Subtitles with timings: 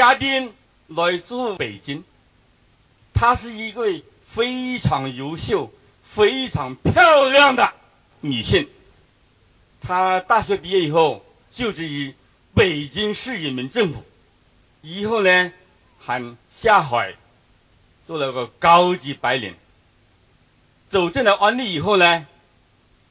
[0.00, 0.50] 嘉宾
[0.86, 2.02] 来自北京，
[3.12, 5.70] 她是一位非常优秀、
[6.02, 7.70] 非常漂亮的
[8.22, 8.66] 女性。
[9.78, 12.14] 她大学毕业以后就职于
[12.54, 14.02] 北京市人民政府，
[14.80, 15.52] 以后呢
[15.98, 17.14] 还下海
[18.06, 19.54] 做了个高级白领。
[20.88, 22.26] 走进了安利以后呢，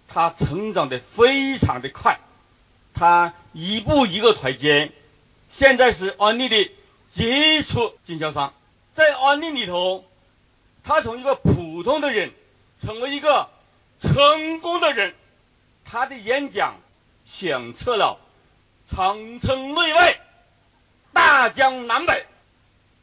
[0.08, 2.19] 她成长的非常的快，
[2.95, 4.91] 她一步一个台阶，
[5.52, 6.71] 现在是安利的
[7.13, 8.54] 杰出经销商。
[8.94, 10.05] 在安利里头，
[10.84, 12.31] 他从一个普通的人
[12.81, 13.50] 成为一个
[14.00, 15.14] 成功的人。
[15.91, 16.75] 他的演讲
[17.25, 18.16] 响彻了
[18.88, 20.16] 长城内外、
[21.11, 22.28] 大江南北，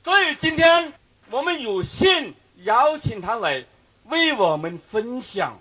[0.04, 0.92] 所以今天
[1.28, 3.64] 我们有幸邀请他来
[4.04, 5.58] 为我们分享。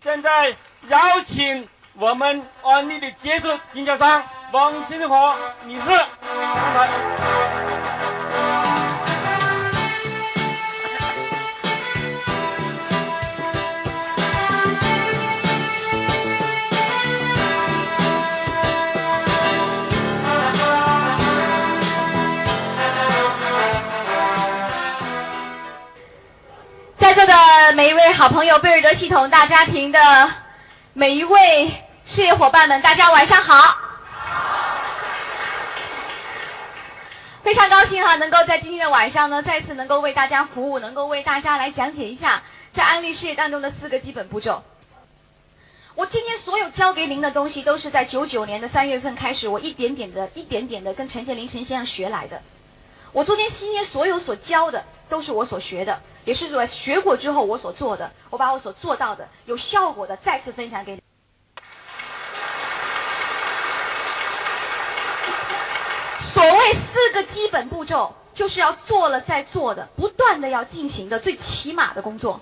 [0.00, 0.50] 现在
[0.88, 5.96] 邀请我们安利的杰出经销商王新华女士上
[6.74, 6.88] 台。
[27.74, 29.98] 每一位好朋友，贝尔德系统大家庭的
[30.92, 31.70] 每一位
[32.04, 33.85] 事业伙伴们，大家晚上好！
[37.46, 44.64] 非常高兴哈，能够在今天的晚上呢，再次能够为大家服务，能够为大家来讲解一下在安利事业当中的四个基本步骤。
[45.94, 52.42] 我今天所有教给您的东西，都是在九九年的三月份开始，我一点点的、一点点的跟陈建林陈先生学来的。
[53.12, 56.00] 我昨天、今天所有所教的，都是我所学的。
[56.24, 61.05] 也是说学过之后我所做的，我把我所做到的有效果的再次分享给你。
[66.36, 72.38] 所谓四个基本步骤，就是要做了再做的，不断的要进行的最起码的工作。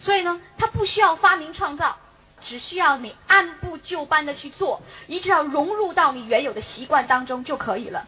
[0.00, 1.96] 所以呢，它不需要发明创造，
[2.40, 8.04] 只需要你按部就班的去做，一直要融入到你原有的习惯当中就可以了。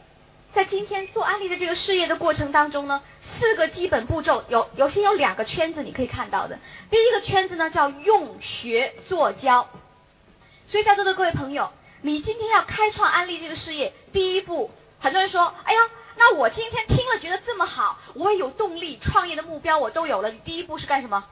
[0.53, 6.59] 在今天做安利的这个事业的过程当中呢，四个基本步骤有，有些有两个圈子，你可以看到的。
[6.91, 9.69] 第一个圈子呢叫用学做教，
[10.67, 11.71] 所以在座的各位朋友，
[12.03, 15.81] 你今天要开创安利这个事业，第一步，很多人说，哎呀，
[16.17, 21.25] 那我今天听了觉得这么好，我也有动力，创业的目标我都有了，你第一步是干什么？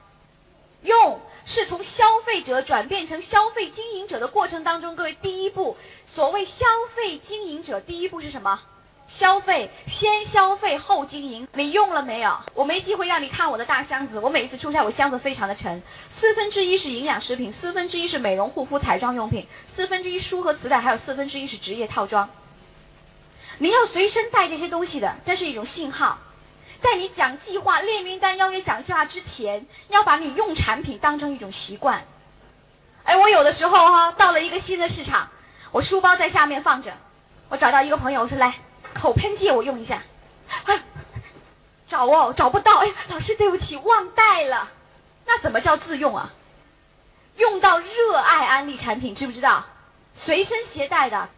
[0.82, 5.76] 用是从消费者转变成消费经营者的过程当中，各位第一步，
[6.06, 8.60] 所谓消费经营者，第一步是什么？
[9.08, 12.36] 消费先消费后经营，你用了没有？
[12.54, 14.18] 我没机会让你看我的大箱子。
[14.20, 22.28] 我每一次出差，我箱子非常的沉，四分之一是营养食品，四分之一是美容护肤彩妆用品，四分之一书和磁带，还有四分之一是职业套装。
[23.58, 26.18] 你要随身带这些东西的，这是一种信号。
[26.80, 32.04] 在你讲计划、列名单、邀约讲计划之前，要把你用产品当成一种习惯。
[33.04, 35.28] 哎，我有的时候哈，到了一个新的市场，
[35.72, 36.92] 我书包在下面放着，
[37.48, 38.54] 我找到一个朋友，我说来。
[38.94, 40.02] 口喷剂我用一下，
[41.86, 44.70] 找哦找不到，哎，老师对不起忘带了，
[45.26, 46.32] 那怎么叫自用啊？
[47.36, 49.66] 用到热爱安利产品，知不知道？
[50.14, 51.28] 随身携带的，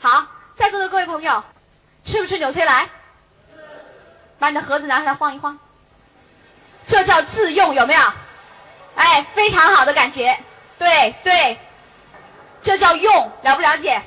[0.00, 1.44] 好，在座的各位朋友，
[2.04, 2.88] 吃不吃纽崔莱？
[4.38, 5.58] 把你的盒子拿出来晃一晃，
[6.86, 8.00] 这叫自用，有没有？
[8.94, 10.38] 哎，非常好的感觉，
[10.78, 11.58] 对对，
[12.60, 14.02] 这叫用，了不了解？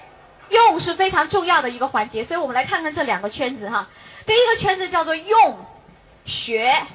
[0.50, 3.88] 用是非常重要的一个环节，所以我们来看看这两个圈子哈。
[4.26, 5.66] 第一个圈子叫做用
[6.24, 6.86] 学，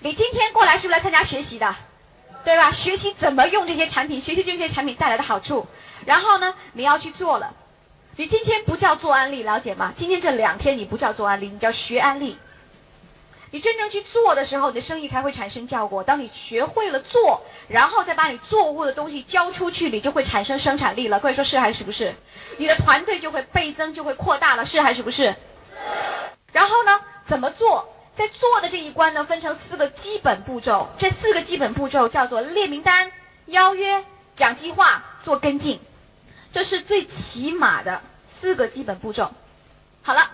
[0.00, 1.74] 你今天过来是不是来参加学习的？
[2.44, 2.72] 对吧？
[2.72, 5.66] 学习怎么用这些产品，学习这些产品带来的好处。
[6.04, 7.54] 然后呢，你要去做了。
[8.18, 9.92] 你今天不叫做安利，了解吗？
[9.94, 12.36] 今天这两天你不叫做安利，你叫学安利。
[13.52, 16.02] 你真正去做的时候，你的生意才会产生效果。
[16.02, 21.20] 当你学会了做，然后再把你做过的东西交出去，你就会产生生产力了。
[21.20, 22.12] 各位说是还是不是？
[22.56, 25.32] 你的团队就会倍增，就会扩大了，是还是不是？
[26.52, 27.88] 然后呢，怎么做？
[28.16, 30.88] 在做的这一关呢，分成四个基本步骤。
[30.98, 33.12] 这四个基本步骤叫做列名单、
[33.46, 34.04] 邀约、
[34.34, 35.78] 讲计划、做跟进，
[36.58, 39.30] 这是最起码的四个基本步骤。
[40.02, 40.28] 好了，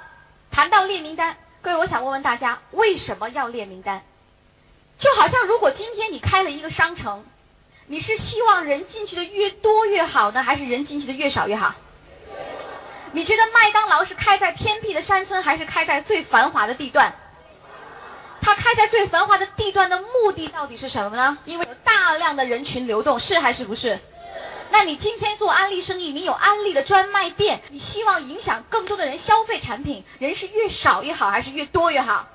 [0.51, 1.37] 谈到列名单。
[1.61, 4.03] 各位，我想问问大家，为什么要列名单？
[4.99, 7.23] 就好像如果今天你开了一个商城，
[7.89, 11.75] 你是希望人进去的越多越好呢，还是人进去的越少越好？
[13.13, 17.13] 你觉得麦当劳是开在偏僻的山村，还是开在最繁华的地段？
[18.41, 21.37] 它开在最繁华的地段的目的到底是什么呢？
[21.45, 24.01] 因为有大量的人群流动，是还是不是？
[24.77, 32.27] 那你今天做安利生意，你有安利的专卖店，你希望影响更多的人消费产品，人是越少越好，还是越多越好？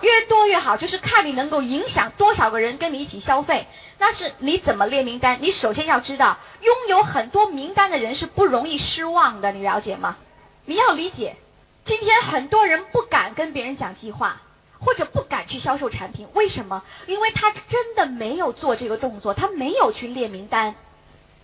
[0.00, 3.66] 越多越好，就是看你能够影响多少个人跟你一起消费。
[3.98, 5.36] 那是你怎么列名单？
[5.42, 10.16] 你首先要知道，拥有很多名单的人是不容易失望的，你了解吗？
[10.64, 11.36] 你要理解，
[11.84, 14.40] 今天很多人不敢跟别人讲计划，
[14.80, 16.82] 或者不敢去销售产品，为什么？
[17.06, 20.74] 因为他真的没有做这个动作，他没有去列名单，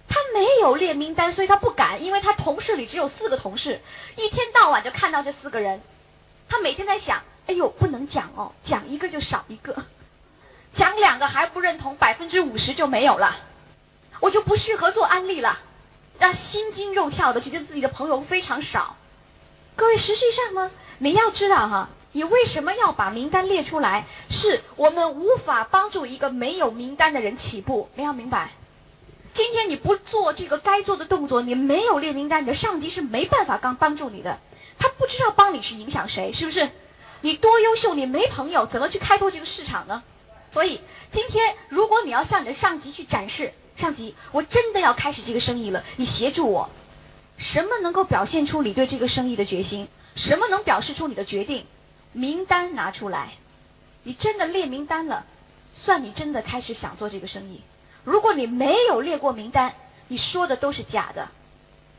[0.09, 3.81] 他没有列名单，所以他不敢，因为他同事里只有四个同事，
[4.17, 5.81] 一天到晚就看到这四个人，
[6.49, 7.23] 他每天在想。
[7.47, 9.75] 哎呦，不能讲哦，讲一个就少一个，
[10.71, 13.35] 讲两个还不认同，百分之五十就没有了，
[14.21, 15.59] 我就不适合做安利了，
[16.19, 18.97] 让心惊肉跳的，觉得自己的朋友非常少。
[19.77, 24.05] 各位，实际上呢，你要知道哈，你为什么要把名单列出来？
[24.29, 28.51] 是我们无法帮助一个没有名单的人起步，你要明白。
[29.35, 34.39] 今天你不做这个该做的动作，你没有列名单，你的上级是没办法刚帮助你的，
[34.79, 36.69] 他不知道帮你去影响谁，是不是？
[37.21, 40.03] 你多优秀，你没朋友，怎么去开拓这个市场呢？
[40.51, 40.81] 所以
[41.11, 46.71] 今天，如果你要向你的上级去展示，上级，我真的要开始这个生意了，你协助我，
[47.37, 49.89] 什么能够表现出你对这个生意的决心？
[50.15, 51.67] 什么能表示出你的决定？
[52.13, 53.35] 名单拿出来，
[54.03, 55.27] 你真的列名单了，
[55.75, 57.61] 算你真的开始想做这个生意。
[58.09, 59.75] 如果你没有列过名单，
[60.09, 61.29] 你说的都是假的。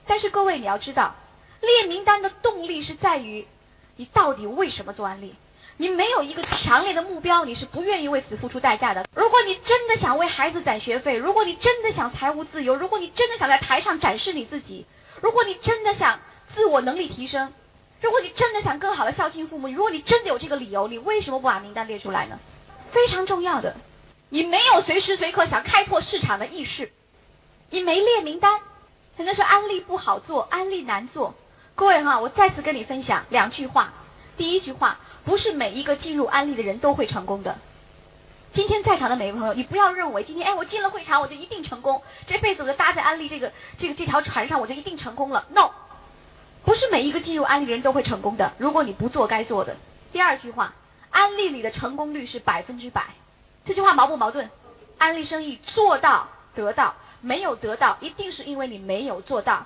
[0.08, 1.14] 但是各位，你要知道，
[1.62, 3.48] 列名单的动力是在于。
[3.96, 5.36] 你到底为什么做安利？
[5.78, 9.06] 你没有一个强烈的目标，你是不愿意为此付出代价的。
[9.14, 14.88] 如果你真的想为孩子攒学费，如果你真的想财务自由，如果你真的想在台上展示你自己，
[15.22, 17.54] 如果你真的想自我能力提升，
[18.02, 22.40] 如果你真的想更好的孝敬父母，如果你真的有这个理由，你为什么不把名单列出来呢？
[22.92, 23.76] 非常重要的，
[24.30, 26.92] 你没有随时随刻想开拓市场的意识，
[27.72, 28.62] 你没列名单，
[29.18, 31.34] 很多说安利不好做，安利难做。
[31.74, 33.92] 各位哈，我再次跟你分享两句话。
[34.38, 37.58] 第一句话，不是每一个进入安利的人都会成功的。
[38.52, 45.48] 今天在场的每位朋友，你不要认为今天哎，我进了会场我就一定成功，这辈子我就搭在安利这个这个这条船上我就一定成功了。
[45.50, 45.72] No，
[46.64, 48.54] 不是每一个进入安利的人都会成功的。
[48.60, 49.76] 如果你不做该做的。
[50.12, 50.74] 第二句话，
[51.10, 53.08] 安利里的成功率是百分之百。
[53.70, 54.50] 这句话矛不矛盾？
[54.98, 59.64] 安利生意做到得到，没有得到，一定是因为你没有做到。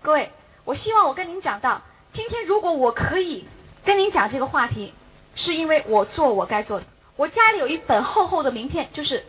[0.00, 0.30] 各位。
[0.64, 3.46] 我希望我跟您讲到，今天如果我可以
[3.84, 4.94] 跟您讲这个话题，
[5.34, 6.86] 是因为我做我该做的。
[7.16, 9.26] 我家里有一本厚厚的名片，就是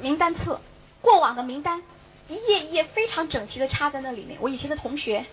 [0.00, 0.60] 名单册，
[1.00, 1.80] 过往的名单，
[2.26, 4.36] 一页一页非常整齐的插在那里面。
[4.40, 5.24] 我以前的同学，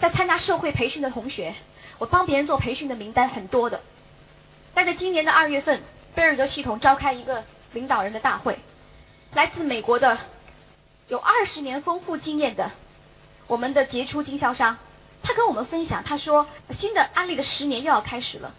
[0.00, 1.54] 在参加社会培训的同学，
[1.98, 3.80] 我帮别人做培训的名单很多的。
[4.74, 5.80] 但在今年的二月份，
[6.14, 8.58] 贝尔德系统召开一个领导人的大会，
[9.34, 10.18] 来自美国的，
[11.08, 12.70] 有二十年丰富经验的。
[13.46, 14.76] 我们的杰出经销商，
[15.22, 18.54] 他跟我们分享，他说新的安利的十年又要开始了，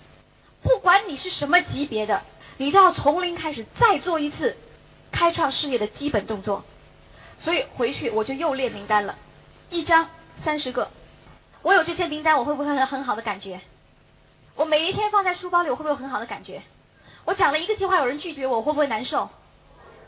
[0.62, 2.22] 不管你是什么级别的，
[2.58, 4.58] 你都要从零开始再做一次
[5.12, 6.64] 开创事业的基本动作。
[7.38, 9.18] 所以回去我就又列名单了，
[9.70, 10.92] 一张三十个，
[11.62, 13.62] 我有这些名单，我会不会很很好的感觉？
[14.56, 16.62] 我每一天放在书包里，我会不会有很好的感觉？
[17.26, 19.30] 我讲了一个计划，有人拒绝我，会不会难受？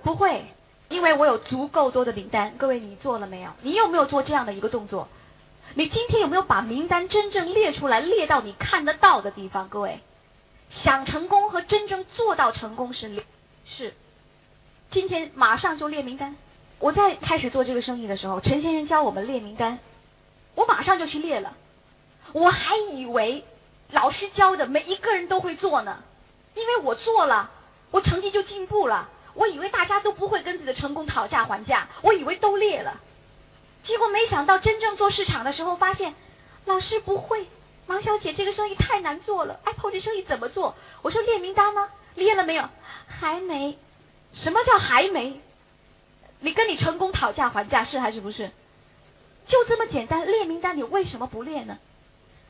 [0.04, 0.46] 不会。
[0.90, 3.50] 因为我有足够多的名单，各位你做了没有？
[3.62, 5.08] 你有没有做这样的一个动作？
[5.74, 9.68] 你今天有没有把名单真正列出来，列到你看得到的地方？
[9.70, 10.00] 各位，
[10.70, 13.24] 想成功和真正做到成功是
[13.66, 13.96] 是，
[14.92, 16.36] 今天马上就列名单。
[16.78, 19.80] 我在开始做这个生意的时候，陈先生教我们列名单，
[20.54, 21.56] 我马上就去列了。
[22.34, 23.44] 我还以为
[23.90, 26.04] 老师教的每一个人都会做呢，
[26.56, 27.50] 因为我做了，
[27.92, 29.10] 我成绩就进步了。
[29.34, 33.00] 我以为大家都不会跟自己的成功讨价还价，我以为都裂了，
[33.82, 36.14] 结果没想到真正做市场的时候，发现
[36.66, 37.48] 老师不会，
[37.88, 40.76] 王小姐这个生意太难做了，Apple 这生意怎么做？
[41.02, 42.70] 我说列名单呢，列了没有？
[43.08, 43.78] 还没。
[44.34, 45.42] 什么叫还没？
[46.40, 48.52] 你跟你成功讨价还价是还是不是？
[49.48, 51.80] 就这么简单，列名单你为什么不列呢？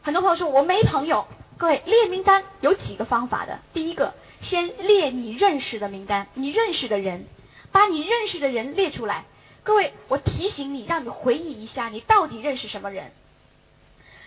[0.01, 1.25] 很多朋友说我没朋友，
[1.57, 4.13] 各位列名单有几个方法的，第一个。
[4.39, 7.25] 先列你认识的名单，你认识的人，
[7.71, 9.23] 把你认识的人列出来。
[9.63, 13.13] 各位，我提醒你，让你回忆一下，你到底认识什么人？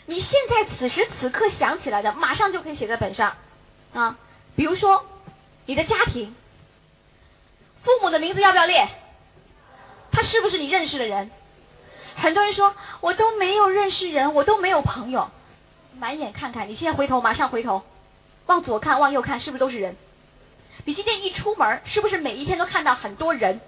[0.06, 3.36] 你现在此时此刻想起来的，马上就可以写在本上，
[3.92, 4.18] 啊，
[4.56, 5.04] 比如说
[5.66, 6.34] 你的家庭，
[7.82, 8.88] 父母的名字要不要列？
[10.10, 11.30] 他是不是你认识的人？
[12.14, 15.30] 很多人说我都没有认识人，我都没有朋友，
[15.98, 17.82] 满眼看看，你现在回头，马上回头，
[18.46, 19.96] 往左看，往右看，是不是都是人？
[20.84, 23.60] 你今天一出门，是不是每一天都看到很多人？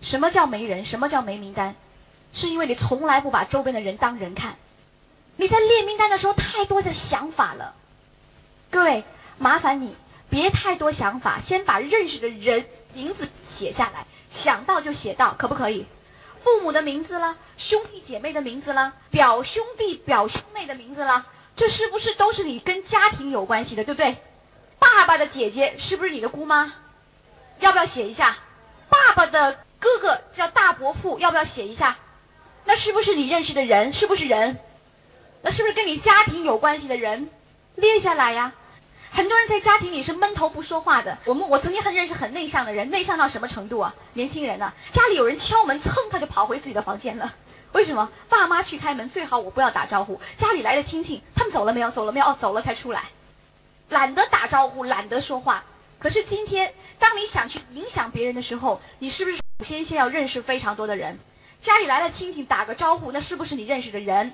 [0.00, 0.84] 什么叫没人？
[0.84, 1.74] 什么叫没名单？
[2.32, 4.56] 是因为你从来不把周边的人当人看。
[5.36, 7.74] 你在列名单的时候太多的想法了。
[8.70, 9.04] 各位，
[9.38, 9.96] 麻烦你
[10.28, 15.86] 别太多想法，先把认识的人名字写下来，想到就写到，可不可以？
[16.48, 24.16] 父母的名字啦，兄弟姐妹的名字啦，表兄弟表兄妹的名字啦，这是不是都是你跟家庭有关系的，对不对？
[24.78, 26.72] 爸爸的姐姐是不是你的姑妈？
[27.58, 28.38] 要不要写一下？
[28.88, 31.98] 爸爸的哥哥叫大伯父，要不要写一下？
[32.64, 33.92] 那是不是你认识的人？
[33.92, 34.58] 是不是人？
[35.42, 37.28] 那是不是跟你家庭有关系的人？
[37.74, 38.54] 列下来呀。
[39.10, 41.16] 很多人在家庭里是闷头不说话的。
[41.24, 43.94] 我们我曾经很认识很内向的人，内向到什么程度啊？
[44.12, 47.34] 年轻人呢，家里有人敲门，噌他就跑回自己的房间了。
[47.72, 48.10] 为什么？
[48.28, 50.20] 爸妈去开门，最好我不要打招呼。
[50.36, 51.90] 家里来的亲戚，他们走了没有？
[51.90, 52.26] 走了没有？
[52.26, 53.04] 哦，走了才出来。
[53.88, 55.64] 懒得打招呼，懒得说话。
[55.98, 61.18] 可是今天，当你想去影响别人的时候，你是不是首先先要认识非常多的人？
[61.60, 64.32] 家里来了亲戚，打个招呼，那是不是你认识的人？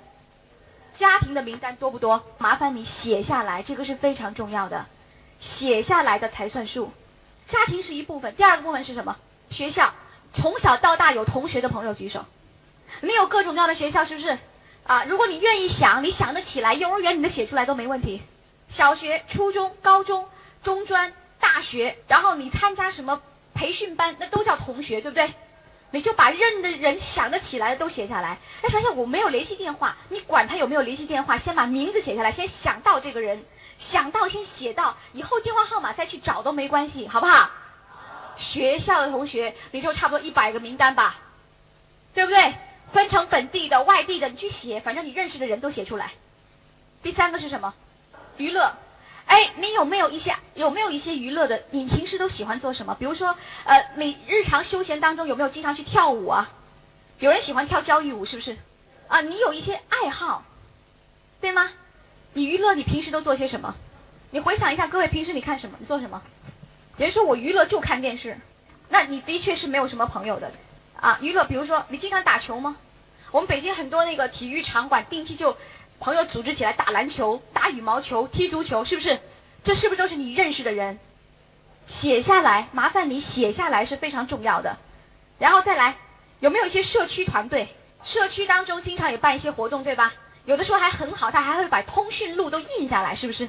[0.94, 2.24] 家庭的名单多不多？
[2.38, 4.86] 麻烦你写下来，这个是非常重要的，
[5.38, 6.92] 写下来的才算数。
[7.46, 9.16] 家庭是一部分，第二个部分是什么？
[9.50, 9.92] 学校，
[10.32, 12.24] 从小到大有同学的朋友举手。
[13.00, 14.38] 你有各种各样的学校，是不是？
[14.84, 18.22] 啊，如果你愿意想，你想得起来，幼儿园你的写出来都没问题。
[18.68, 20.28] 小学、初中、高中、
[20.62, 23.20] 中专、大学，然后你参加什么
[23.52, 25.32] 培训班，那都叫同学，对不对？
[25.94, 28.36] 你就把认的人想得起来的都写下来。
[28.62, 33.44] 哎，发现我没有联系电话，你管他有没有联系电话，先把名字写下来，先想到这个人，
[33.78, 37.48] 想到先写到，以后电话号码再去找都没关系，好不好？
[38.36, 41.14] 学校的同学，你就差不多一百个名单吧，
[42.12, 42.52] 对不对？
[42.92, 46.10] 分成本地的、外地的，你去写，反正你认识的人都写出来。
[47.04, 47.72] 第三个是什么？
[48.36, 48.74] 娱乐，
[49.26, 51.62] 哎，你有没有一些有没有一些娱乐的？
[51.70, 52.94] 你平时都喜欢做什么？
[52.98, 56.52] 比如说，呃，你日常休闲当中有没有经常去跳舞啊？
[57.18, 58.56] 有人喜欢跳交谊舞，是不是？
[59.08, 60.44] 啊，你有一些爱好，
[61.40, 61.70] 对吗？
[62.34, 63.74] 你娱乐，你平时都做些什么？
[64.30, 65.76] 你回想一下，各位平时你看什么？
[65.80, 66.22] 你做什么？
[66.96, 68.38] 别人说我娱乐就看电视，
[68.88, 70.52] 那你的确是没有什么朋友的，
[71.00, 72.76] 啊，娱乐，比如说你经常打球吗？
[73.30, 75.56] 我们北京很多那个体育场馆定期就。
[76.04, 79.18] 朋友组织起来打篮球、打羽毛球、踢足球，是不是？
[79.64, 80.98] 这是不是都是你认识的人？
[81.86, 84.76] 写下来，麻烦你写下来是非常重要的。
[85.38, 85.96] 然后再来，
[86.40, 87.66] 有没有一些社区团队？
[88.02, 90.12] 社区当中经常也办一些活动，对吧？
[90.44, 93.48] 有的时候还很好，他还会把通讯录都印下来，是不是？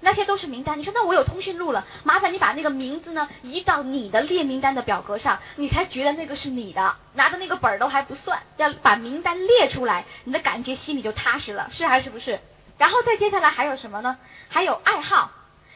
[0.00, 0.78] 那些都是名单。
[0.78, 6.96] 你说那我有通讯录了，麻烦你把那个名字呢移到你的列名单的表格上，你才觉得那个是你的。
[7.14, 12.40] 拿的那个本儿都还不算，要把名单列出来，你的感觉心里就踏实了，是还是不是？
[12.78, 14.16] 然后再接下来还有什么呢？
[14.48, 15.30] 还有爱好，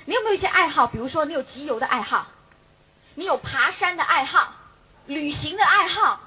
[0.06, 0.86] 你有没有一些爱好？
[0.86, 2.28] 比如说你有集邮的爱好，
[3.16, 4.54] 你有爬山的爱好，
[5.06, 6.20] 旅行的爱好，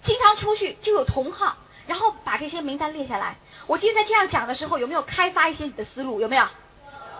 [0.00, 1.56] 经常出去就有同好，
[1.88, 3.36] 然后把这些名单列下来。
[3.66, 6.20] 我今天在这样讲的时候，有没有开发一些你的思路？
[6.20, 6.46] 有没有？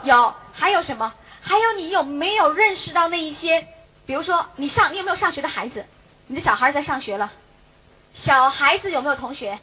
[0.05, 1.13] 有，还有什么？
[1.43, 3.67] 还有你有没有认识到那一些？
[4.07, 5.85] 比如说，你上，你有没有上学的孩子？
[6.27, 7.31] 你的小孩在上学了，
[8.13, 9.59] 小孩子有没有同学？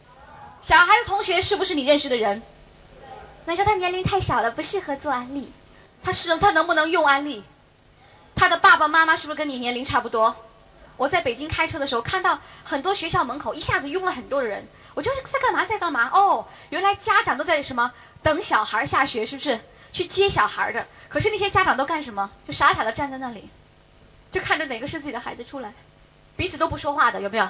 [0.59, 2.41] 小孩子同学是不是你认识的人？
[3.45, 5.51] 那你说他年龄太小了，不适合做安利。
[6.03, 7.43] 他是他能不能用安利？
[8.35, 10.35] 他的爸爸妈妈是不是跟你年龄差不多？
[10.97, 16.09] 我在北京开车的时候，看到很多学校门口一下子拥了很多的人，我就是在干嘛，在干嘛？
[16.13, 19.59] 哦，原来家长都在什么等小孩下学，是不是？
[19.91, 22.29] 去接小孩的，可是那些家长都干什么？
[22.47, 23.49] 就傻傻的站在那里，
[24.31, 25.73] 就看着哪个是自己的孩子出来，
[26.35, 27.47] 彼此都不说话的，有没有？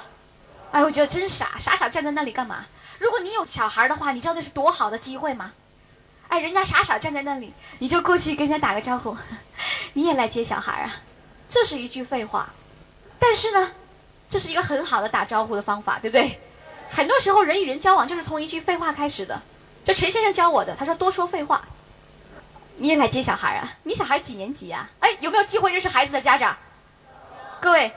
[0.72, 2.66] 哎，我觉得真傻，傻傻站在那里干嘛？
[2.98, 5.52] 如果你有小孩的话，你知道那是多好的机会吗？
[6.28, 9.16] 哎，人家傻傻站在那里，你就过去跟人家打个招呼，
[9.92, 10.96] 你也来接小孩啊？
[11.48, 12.48] 这是一句废话，
[13.18, 13.70] 但是呢，
[14.30, 16.40] 这是一个很好的打招呼的方法，对不对？
[16.88, 19.40] 很多时候人与人交往就是从一句废话开始的。
[19.84, 21.62] 就陈先生教我的，他说多说废话。
[22.82, 23.72] 你也来接小孩啊？
[23.84, 24.90] 你小孩几年级啊？
[24.98, 26.58] 哎，有没有机会认识孩子的家长？
[27.60, 27.92] 各位，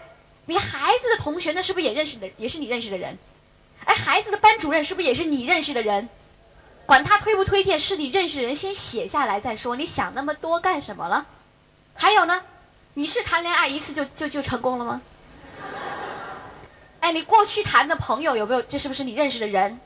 [0.45, 2.29] 你孩子的同学那是不是也认识的？
[2.37, 3.17] 也是你认识的人？
[3.85, 6.07] 哎，孩子的班主任是不是也是你认识的人？
[6.85, 9.75] 管他推不推荐，是你认识人，先写下来再说。
[9.75, 11.25] 你想那么多干什么了？
[11.95, 12.43] 还有呢？
[12.93, 15.01] 你是谈恋爱一次就就就成功了吗？
[17.01, 18.61] 哎，你过去谈的朋友有没有？
[18.61, 19.79] 这是不是你认识的人？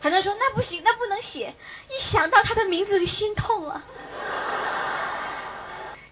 [0.00, 1.54] 很多人说那不行，那不能写。
[1.88, 3.82] 一想到他的名字就心痛啊。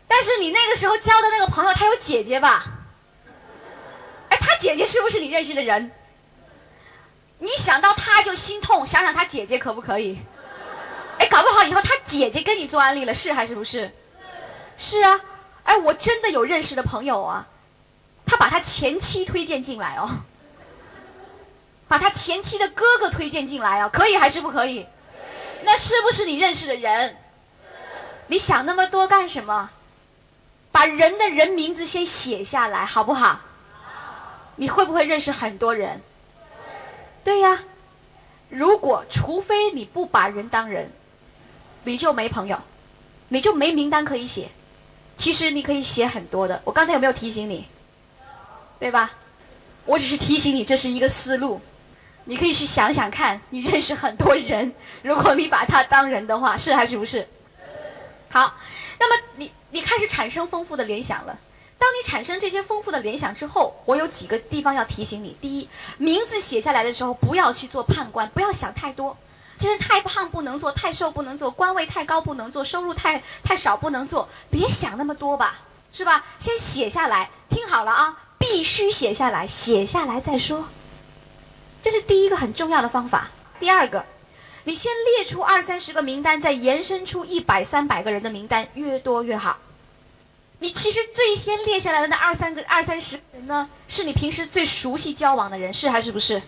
[0.07, 2.65] 但是你那个时候交的那个朋友，他有姐姐吧？
[4.29, 5.91] 哎，他姐姐是不是你认识的人？
[7.39, 10.19] 你想到他就心痛，想想他姐姐可不可以？
[11.19, 13.91] 哎，搞不好以后他姐姐跟你做安利了，是还是不是？
[14.77, 15.21] 是啊。
[15.65, 17.47] 哎，我真的有认识的朋友啊，
[18.27, 20.09] 他把他前妻推荐进来哦，
[21.89, 24.87] 把他前妻的哥哥推荐进来啊，可以还是不可以？
[25.65, 27.17] 那是不是你认识的人？
[28.27, 29.71] 你想那么多干什么？
[30.71, 33.41] 把人的人名字先写下来，好不好？
[34.57, 36.01] 你会不会认识很多人？
[37.25, 37.59] 对呀。
[38.51, 40.91] 如果除非你不把人当人，
[41.85, 42.59] 你就没朋友，
[43.29, 44.49] 你就没名单可以写。
[45.19, 46.61] 其实你可以写很多的。
[46.65, 47.69] 我刚才有没有提醒你？
[48.79, 49.11] 对吧？
[49.85, 51.61] 我只是提醒你，这是一个思路。
[52.29, 57.27] 你可以去想想看，你认识很多人，如果你把他当人的话，是还是不是？
[58.29, 58.55] 好，
[59.01, 61.39] 那么你你开始产生丰富的联想了。
[61.79, 65.67] 当你产生这些丰富的联想之后，我有几个地方要提醒你：第一，
[65.97, 69.17] 名字写下来的时候不要去做判官，不要想太多，
[69.59, 76.27] 就是太胖不能做，太瘦不能做，官位太高不能做，收入太太少不能做，别想那么多吧，是吧？
[76.39, 80.67] 先写下来，听好了啊，必须写下来，写下来再说。
[81.83, 83.31] 这是第一个很重要的方法。
[83.61, 84.05] 第二个，
[84.65, 89.59] 你先列出二三十个名单，再延伸出一百三百个人的名单，越多越好。
[90.61, 96.43] 你其实最先列下来的那二三个、二三十个人呢，是你平时最熟悉交往的人，是还是不是？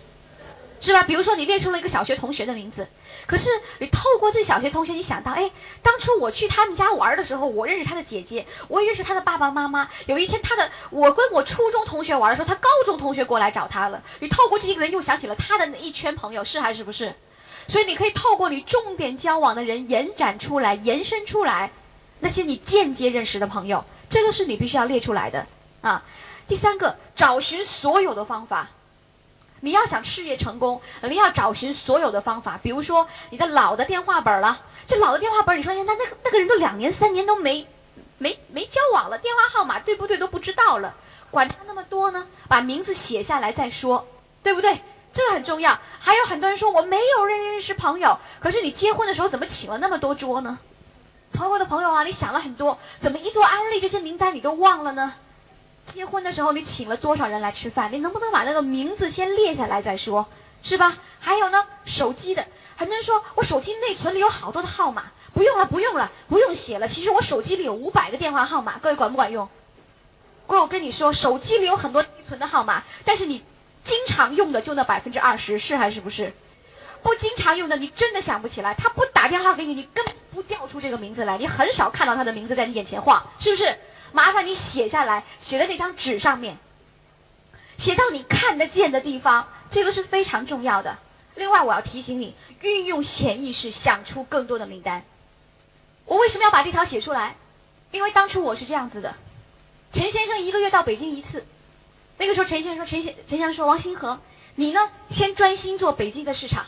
[0.81, 1.03] 是吧？
[1.03, 2.87] 比如说你列出了一个小学同学的名字，
[3.27, 5.49] 可是你透过这小学同学，你想到，哎，
[5.83, 9.87] 当初我去他们家玩的时候，我认识他的姐姐，我也认识他的爸爸妈妈。
[10.07, 14.01] 有一天，他的我跟我初中同学玩的时候，他高中同学过来找他了。
[14.19, 17.13] 你透过这一个人，又想起了他的那一圈朋友，是还是不是？
[17.67, 21.71] 所以你可以透过你重点交往的人延展出来、延伸出来，
[22.19, 23.85] 那些你间接认识的朋友。
[24.09, 25.45] 这个是你必须要列出来的
[25.81, 26.03] 啊！
[26.47, 28.67] 第三个，找寻所有的方法。
[29.61, 32.59] 你要想事业成功，你要找寻所有的方法。
[32.61, 37.65] 比如说你的老的电话本了，这老的电话本，你说那那个那个人都两年三年都没
[38.17, 40.93] 没没交往了，电话号码对不对都不知道了，
[41.29, 42.27] 管他那么多呢？
[42.47, 44.05] 把名字写下来再说，
[44.43, 44.81] 对不对？
[45.13, 45.77] 这个很重要。
[45.99, 50.57] 还有很多人说我没有认认识朋友，可是你结婚的时候怎么请了那么多桌呢？
[51.33, 55.13] 朋友的朋友啊，你想了很多，怎么一做安利这些名单你都忘了呢？
[55.93, 57.91] 结婚的时候你请了多少人来吃饭？
[57.91, 60.27] 你能不能把那个名字先列下来再说，
[60.61, 60.97] 是吧？
[61.19, 66.87] 还有呢，手机的，很多人说我手机内存里有好多的号码，不用了，不用了，不用写了。
[66.87, 69.49] 其实我手机里有五百个电话号码，各位管不管用？
[70.47, 73.43] 各位，我跟你说，手机里有很多内存的号码，但是你
[73.83, 76.33] 经常用的就那百分之二十，是还是不是？
[77.01, 78.75] 不经常用的，你真的想不起来。
[78.75, 81.37] 他不打电话给你，你根本不调出这个名字来。
[81.37, 83.75] 你很少看到他的名字在你眼前晃，是不是？
[84.11, 86.57] 麻烦你写下来，写在那张纸上面，
[87.77, 90.97] 写到你看得见的地方，这个是非常重要的。
[91.35, 95.03] 另外，我要提醒你，运用潜意识想出更多的名单。
[96.05, 97.35] 我为什么要把这条写出来？
[97.91, 99.15] 因为当初我是这样子的：
[99.93, 101.45] 陈先生一个月到北京一次。
[102.17, 104.19] 那个时候，陈先生说：“陈先陈先生说，王新河，
[104.55, 106.65] 你呢，先专心做北京的市场。”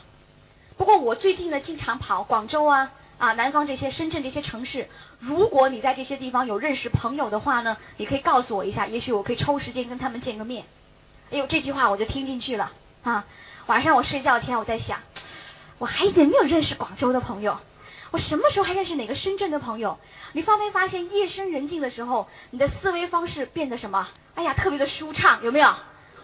[0.77, 4.89] 不过我最近呢，经常跑广州啊、啊南方这些、深圳这些城市。
[5.25, 10.65] 如果你在这些地方有认识朋友的话呢，你可以告诉我一下，也许我可以抽时间跟他们见个面。
[11.31, 12.69] 哎呦，这句话我就听进去了
[13.03, 13.25] 啊！
[13.67, 14.99] 晚上我睡觉前我在想，
[15.77, 17.57] 我还有没有认识广州的朋友？
[18.11, 19.97] 我什么时候还认识哪个深圳的朋友？
[20.33, 24.05] 你发没发现夜深人静的时候，你的思维方式变得什么？
[24.35, 25.73] 哎呀，特别的舒畅，有没有？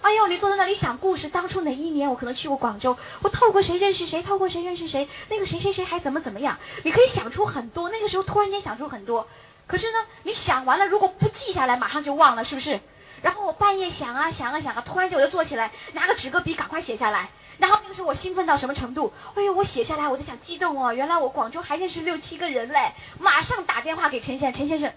[0.01, 6.57] 哎呦，你坐在那里想故事，当初哪一年我可能去过广州，我透过谁认识谁，透过谁认识谁，那个谁谁谁还怎么怎么样？
[6.83, 9.27] 你可以想出很多，那个时候突然间想出很多，
[9.67, 12.79] 可是呢，你想完了，如果不记下来，马上就忘了，是不是？
[13.21, 17.29] 然后我半夜想啊想啊想啊，突然间我就坐起来，拿个纸个笔，赶快写下来。
[17.57, 19.11] 然后那个时候我兴奋到什么程度？
[19.35, 24.93] 哎呦，我写下来，我就想激动哦，原来我广州还认识六七个人嘞，马上打电话给陈先生，陈先生。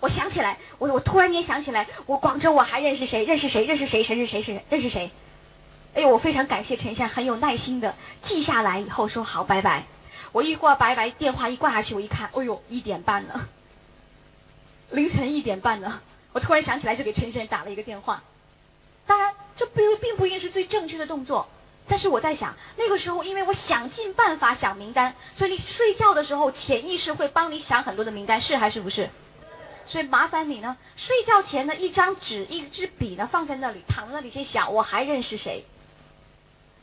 [0.00, 3.24] 我想起来，我我突然间想起来，我广州我还认识谁？
[3.24, 3.64] 认识谁？
[3.64, 4.02] 认识谁？
[4.02, 4.42] 谁是谁？
[4.42, 5.10] 谁认识谁？
[5.94, 9.86] 哎呦，我非常感谢陈先生，很有耐心的记下来以后说好，拜拜。
[10.30, 13.48] 我一挂拜拜电话一挂下去，我一看，哎呦，一点半了，
[14.90, 16.02] 凌晨一点半了。
[16.32, 18.22] 我突然想起来，就给陈先生打了一个电话。
[19.06, 21.48] 当然，这并并不一定是最正确的动作，
[21.88, 29.08] 但是我在想，那个时候因为我想尽办法想名单，所以你睡觉的时候潜意识会帮你想很多的名单，是还是不是？
[29.88, 35.64] 所以麻烦你呢，睡觉前呢，一张纸、一支笔呢，放在那里，躺在那里先想，我还认识谁。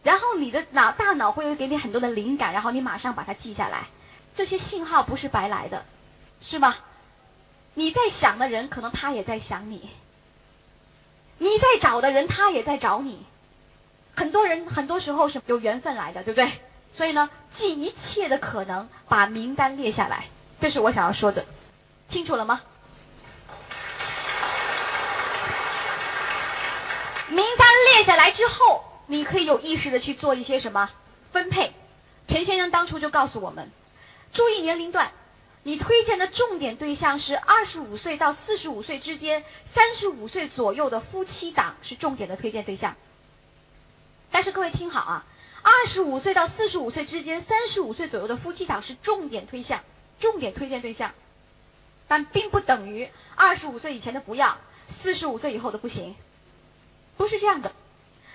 [0.01, 3.85] 然后你的脑大脑会给你很多的灵感，然后你马上把它记下来。
[4.33, 5.85] 这些信号不是白来的，
[6.41, 6.75] 是吗？
[7.75, 9.77] 你在想的人，可能他也在想你；
[11.37, 13.23] 你在找的人，他也在找你。
[14.15, 16.51] 很多人很多时候是有缘分来的，对不对？
[16.91, 20.25] 所以呢，尽一切的可能把名单列下来，
[20.59, 21.45] 这是我想要说的，
[22.07, 22.61] 清楚了吗？
[27.35, 30.89] 名单列下来之后，你可以有意识的去做一些什么
[31.33, 31.73] 分配。
[32.29, 33.69] 陈先生当初就告诉我们，
[34.31, 35.11] 注意年龄段，
[35.63, 42.95] 你推荐的重点对象是二十五岁到四十五岁之间，三十五岁左右的夫妻档是重点的推荐对象。
[44.31, 45.25] 但是各位听好啊，
[45.61, 49.83] 二十五岁到四十五岁之间，三十五岁左右的夫妻档是重点推向，
[50.19, 51.11] 重点推荐对象。
[52.07, 56.15] 但并不等于二十五岁以前的不要，四十五岁以后的不行，
[57.17, 57.71] 不是这样的。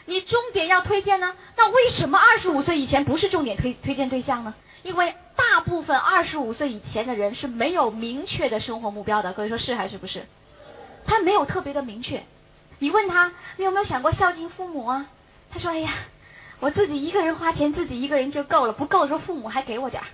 [0.07, 1.37] 你重点要推荐呢？
[1.57, 4.55] 那为什么二十五岁以前不是重点推推荐对象呢？
[4.83, 9.33] 因为大部分二十五岁以前的人是没有明确的生活目标的。
[9.33, 10.27] 各位说是还是不是？
[11.07, 12.23] 他没有特别的明确。
[12.79, 15.07] 你问他，你有没有想过孝敬父母啊？
[15.53, 15.93] 他说：“哎呀，
[16.59, 20.09] 我自己一个人花钱，自己一个人就够了，不够的时候父母还给我点儿。”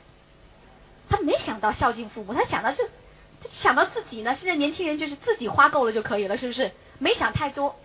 [1.08, 2.84] 他没想到孝敬父母，他想到就。
[3.38, 6.72] 就想到自己呢，现在年轻人就是自己花够了就可以了，是不是？
[6.98, 7.78] 没想太多。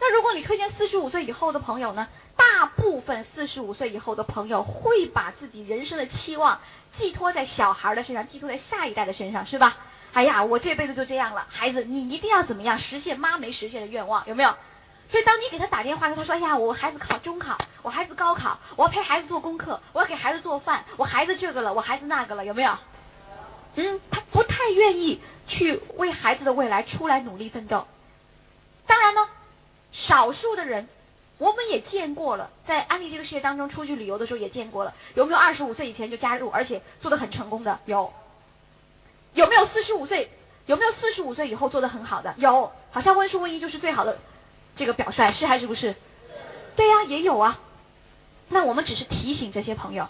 [0.00, 2.08] 那如果你推荐四十五岁以后的朋友呢？
[2.36, 6.58] 大部分四十五岁以后的朋友会把自己人生的期望
[6.90, 9.76] 寄托在小孩的身上，寄托在下一代的身上，是吧？
[10.14, 14.54] 哎呀，我这辈子就这样了，孩子，你一定要怎么样实现妈没实现的愿望，有没有？
[15.06, 22.72] 所以当你给他打电话时，他说：“哎呀，我孩子考中考，我孩子高考，我要陪孩子做功课，我要给孩子做饭，我孩子这个了，我孩子那个了，有没有？”
[23.76, 27.86] 嗯，他不太愿意去为孩子的未来出来努力奋斗。
[29.90, 30.88] 少数的人，
[31.38, 34.94] 我们也见过了，在安利这个世界当中出去旅游的时候也见过了。
[35.14, 37.78] 有没有二十五岁以前就加入，而且做的很成功的？
[37.86, 38.12] 有。
[39.34, 40.30] 有没有四十五岁？
[40.66, 42.34] 有没有四十五岁以后做的很好的？
[42.36, 42.72] 有。
[42.90, 44.18] 好像温书温一就是最好的
[44.74, 45.94] 这个表率，是还是不是？
[46.76, 47.58] 对呀，也有啊。
[48.48, 50.08] 那我们只是提醒这些朋友。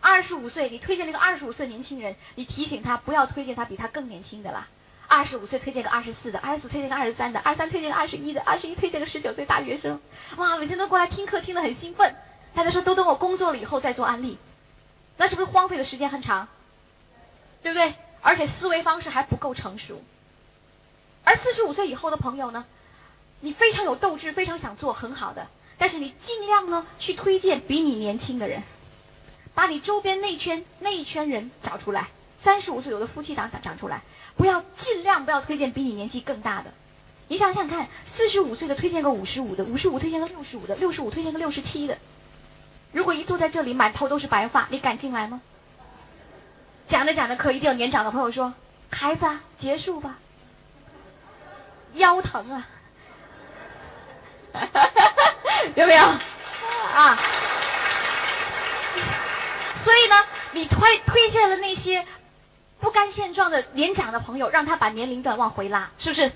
[0.00, 4.68] 二十五岁，你推荐了一个二十五岁年轻人，你提醒他不要推荐他比他更年轻的啦。
[5.14, 10.00] 二十五岁推荐个二十四的，二十四推荐个二十三的，二十三推荐个二十一的，二十一推荐个十九岁大学生。
[10.38, 12.16] 哇，每天都过来听课，听得很兴奋。
[12.54, 14.38] 他在说都等我工作了以后再做安利，
[15.18, 16.48] 那是不是荒废的时间很长？
[17.62, 17.92] 对不对？
[18.22, 20.02] 而且思维方式还不够成熟。
[21.24, 22.64] 而四十五岁以后的朋友呢，
[23.40, 25.46] 你非常有斗志，非常想做很好的，
[25.76, 28.62] 但是你尽量呢去推荐比你年轻的人。
[29.54, 32.08] 把你周边那圈那一圈人找出来，
[32.42, 34.02] 三十五岁有的夫妻档找找出来，
[34.36, 36.72] 不要尽量不要推荐比你年纪更大的。
[37.28, 41.96] 你想想看，四十五岁的推荐个五十五的，五十五推荐个六十五的，六十五推荐个六十七的。
[42.90, 45.40] 如果一坐在这里满头都是白发，你敢进来吗？
[46.88, 48.52] 讲着讲着课，一定有年长的朋友说
[48.90, 49.24] ：“孩子，
[49.56, 50.18] 结束吧，
[51.94, 52.66] 腰疼啊，
[55.76, 57.18] 有没有啊？”
[59.76, 60.16] 所以呢，
[60.50, 62.04] 你推推荐了那些
[62.82, 66.32] 不甘现状的年长的朋友，让他把年龄段往回拉，是不是？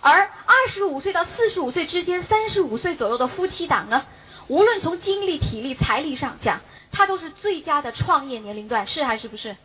[0.00, 4.06] 而二十五岁到四十五岁之间，三十五岁左右的夫妻档呢，
[4.46, 6.60] 无论从精力、体力、财力上讲，
[6.92, 9.56] 他都是最佳的创业年龄段，是还是不是？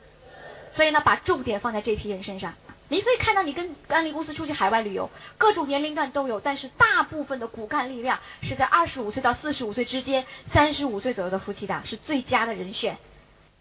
[0.71, 2.55] 所以呢，把重点放在这批人身上。
[2.87, 5.07] 你可以看到，你跟安利公司出去海外旅游，
[5.37, 12.97] 各种年龄段都有，但是大部分的骨干力量是在二十五岁到四十五岁之间，三十五岁左右的夫妻档是最佳的人选。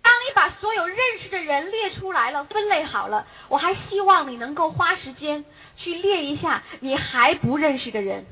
[0.04, 5.42] 当你把所有认识的人列出来了，分类好了，我还希望你能够花时间
[5.76, 8.26] 去列一下你还不认识的人，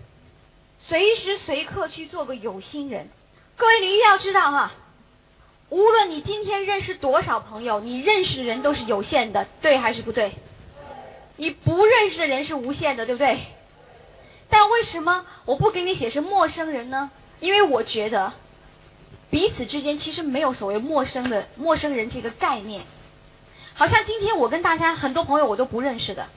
[0.79, 3.09] 随时随刻去做个有心人。
[3.57, 4.71] 各位，你一定要知道哈，
[5.71, 10.33] 无论你今天认识多少朋友，你认识的人都是有限的，对还是不对？
[11.37, 13.41] 你不认识的人是无限的，对不对？
[14.51, 17.11] 但为什么我不给你写是陌生人呢？
[17.41, 18.35] 因为我觉得。
[19.33, 22.85] 彼此之间其实没有所谓陌生的陌生人这个概念，
[23.73, 26.29] 好像今天我跟大家很多朋友我都不认识的，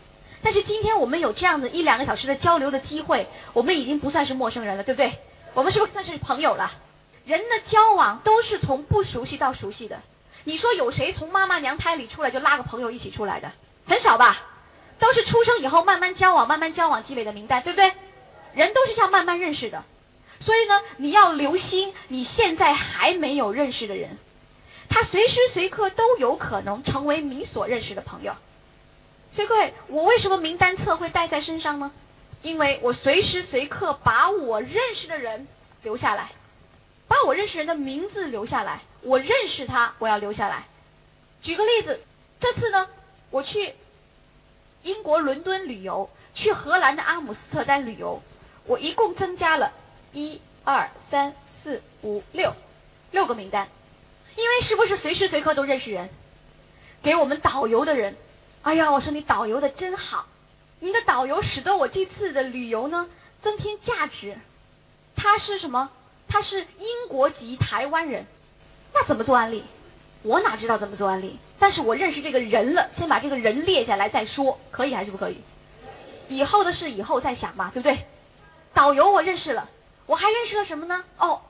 [0.42, 5.12] 但是今天我们有这样的一两个小时的交流的机会，我们已经不算是陌生人了，对不对？
[5.54, 6.72] 我们是不是算是朋友了？
[7.26, 10.00] 人的交往都是从不熟悉到熟悉的，
[10.46, 13.52] 你说有谁从妈妈娘胎里出来就拉个朋友一起出来的？
[13.86, 14.38] 很少吧？
[14.98, 17.92] 都是出生以后慢慢交往、慢慢交往积累的名单，对不对？
[18.54, 19.84] 人都是这样慢慢认识的。
[20.40, 24.18] 所以呢，你要留心你现在还没有认识的人，
[24.90, 28.36] 他随时随刻都有可能成为你所认识的朋友。
[29.32, 31.92] 所以各位，我为什么名单册会带在身上呢？
[32.42, 35.48] 因为我随时随刻把我认识的人
[35.82, 36.32] 留下来，
[37.08, 40.68] 把我认识人的名字留下来，我认识他，我要留下来。
[41.42, 42.02] 举个例子，
[42.40, 42.88] 这次呢，
[43.32, 43.74] 我去
[44.84, 48.22] 英国伦敦旅游，去荷兰的阿姆斯特丹旅游，
[48.66, 49.74] 我一共增加了。
[50.16, 52.54] 一二三四五六，
[53.12, 53.68] 六个名单，
[54.38, 56.10] 因为是不是随时随刻都认识人？
[57.04, 58.16] 给我们导游的人，
[58.62, 60.26] 哎呀，我说你导游的真好，
[60.80, 63.10] 你的导游使得我这次的旅游呢
[63.42, 64.38] 增添价值。
[65.18, 65.92] 他是什么？
[66.30, 68.26] 他是英国籍台湾人，
[68.94, 69.66] 那怎么做案例？
[70.22, 71.38] 我哪知道怎么做案例？
[71.60, 75.42] 但是我认识这个人了，先把这个人列下来再说，可以还是不可以？
[76.30, 78.00] 以后的事以后再想嘛，对不对？
[78.74, 79.70] 导游我认识了，
[80.06, 81.04] 我还认识了什么呢？
[81.18, 81.42] 哦，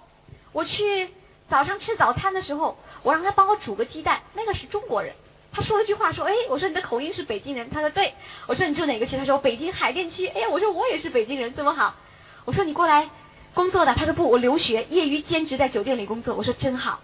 [0.51, 1.09] 我去
[1.49, 5.13] 早上吃早餐的时候，我让他帮我煮个鸡蛋，那个是中国人。
[5.51, 8.13] 他说了句话，说：“哎，我说你的口音是北京人。”他说：“对。”
[8.45, 11.95] 我说：“你住哪个区？”他说：“北京海淀区。”哎呀，我说我也是北京人，这么好。
[12.43, 13.09] 我说：“你过来
[13.53, 16.99] 工作的？”他说：“不，我留学，业余兼职在酒店里工作。”我说：“真好。”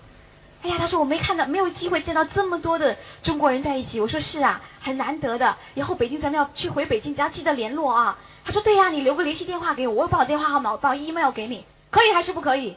[0.63, 5.55] 哎呀，他说：“我没看到，没有机会见到这么多的中国人在一起。”我说：“是啊，很难得的。
[5.75, 12.75] 以后北京咱们要去回北京，咱要记得联络啊。”他说：“对呀，你留个联系电话给我，我把我电话号码，我把 email 给你，可以还是不可以？”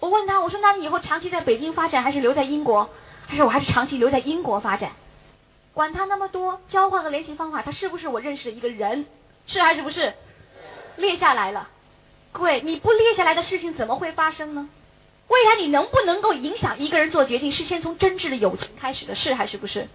[0.00, 2.88] 我问他：“我说，那你以后长期在北京发展，还是留在英国？”
[3.28, 4.92] 他说：“我还是长期留在英国发展。”
[5.74, 9.04] 管他那么多，交换个联系方法，他是不是我认识的一个人？
[9.46, 10.14] 是还是不是？
[10.96, 11.68] 列下来了，
[12.32, 14.68] 各位，你不列下来的事情怎么会发生呢？
[15.28, 19.86] 未来你能不能够影响一个人做决定，是先从真挚的友情开始的，是还是不是？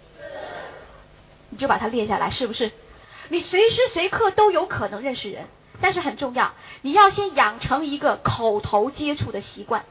[1.50, 2.72] 你就把它列下来，是不是？
[3.32, 5.48] 你随时随刻都有可能认识人，
[5.80, 9.86] 但是很重要，你要先养成一个口头接触的习惯。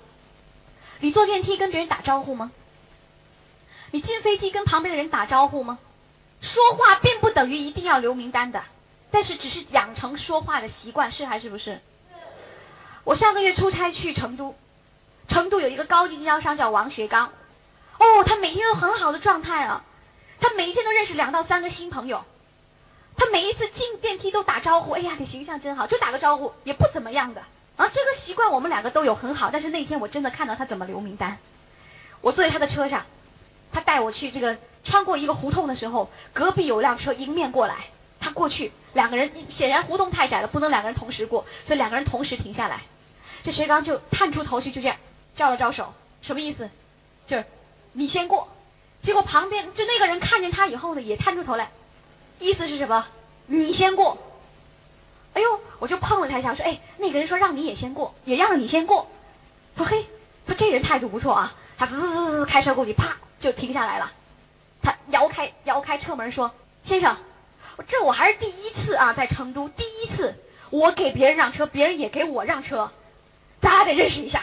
[0.99, 2.53] 你坐电梯跟别人打招呼吗？
[3.93, 5.79] 你进飞机跟旁边的人打招呼吗？
[6.43, 8.63] 说话并不等于一定要留名单的，
[9.11, 11.81] 但是只是养成说话的习惯，是还是不是？
[13.05, 14.55] 我上个月出差去成都，
[15.29, 17.33] 成都有一个高级经销商叫王学刚，
[17.99, 19.83] 哦，他每天都很好的状态啊，
[20.39, 22.23] 他每天都认识两到三个新朋友，
[23.21, 27.43] 他每一次进电梯都打招呼，哎呀，你形象真好，就打个招呼，也不怎么样的
[27.77, 31.37] 啊，这个习惯我们两个都有很好，但是那天我真的看到他怎么留名单，
[32.23, 33.05] 我坐在他的车上。
[33.73, 42.81] 他带我去这个穿过一个胡同的时候，隔壁有辆车迎面过来，他过去，两个人显然胡同太窄了，不能两个人同时过，所以两个人同时停下来。
[43.43, 44.97] 这薛刚就探出头去，就这样
[45.37, 46.71] 招了招手，什么意思？
[47.27, 47.45] 就是
[47.93, 48.49] 你先过。
[48.99, 51.71] 结果旁边就那个人看见他以后呢，也探出头来，
[52.41, 53.07] 意思是什么？
[53.47, 54.19] 你先过。
[55.35, 59.09] 哎呦，我就碰了他一下，说：“哎，那个人说让你也先过，也让你先过。”
[59.79, 60.05] 说：“嘿，
[60.47, 63.17] 说这人态度不错啊。”他滋滋滋滋开车过去，啪。
[63.39, 64.13] 就停下来了，
[64.83, 66.53] 他摇开摇开车门说
[66.85, 67.17] ：“先生，
[67.87, 70.37] 这我还是第一次啊，在成都第一次，
[70.69, 72.91] 我给别人让车，别人也给我让车，
[73.63, 74.43] 咱俩得认识一下。”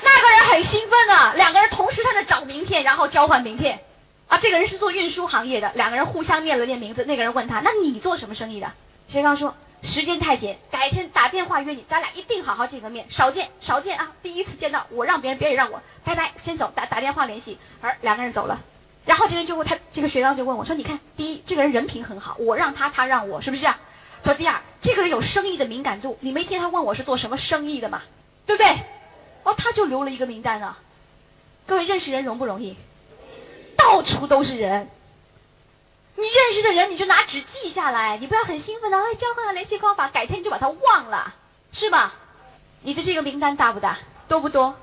[0.00, 3.78] 那个人很兴奋啊，两个人同时在那找名片，然后交换名片。
[4.26, 7.04] 啊，这个人是做运输行业的，两个人互相念了念名字。
[7.04, 8.72] 那个人问他：“那你做什么生意的？”
[9.06, 9.54] 薛刚说。
[9.82, 13.04] 时间太紧，改天打电话约你，咱俩一定好好见个面。
[13.10, 14.10] 少见少见啊！
[14.22, 15.78] 第一次见到，我让别人，别人也让我。
[16.02, 17.58] 拜拜，先走，打打电话联系。
[17.82, 18.58] 而两个人走了，
[19.04, 23.76] 然后这人就问他，这个学长就问我说：“你看，第一，这个人人品很好，我让他，他让我，是不是这样？
[24.24, 28.00] 说第二，这个人有生意的敏感度，你没听他问我是做什么生意的吗？
[28.46, 28.74] 对不对？
[29.46, 30.76] 哦，他就留了一个名单啊。
[31.66, 32.76] 各位认识人容不容易？
[33.76, 34.90] 到处都是人。”
[36.18, 41.34] 你认识的人，你就拿纸记下来，你不要很兴奋的，哎，交换了联系方法，改天你就把它忘了，
[41.70, 42.14] 是吧？
[42.80, 43.98] 你的这个名单大不大？
[44.26, 44.74] 多不多？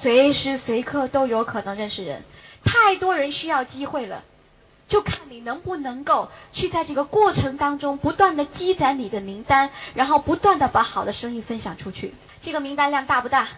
[0.00, 2.22] 随时随刻都有可能认识人，
[2.62, 4.22] 太多人需要机会了，
[4.86, 12.14] 就看你能不能够去在这个过程当中不断的积攒你的名单，然后不断的把好的生意分享出去。
[12.42, 13.48] 这个名单量大不大？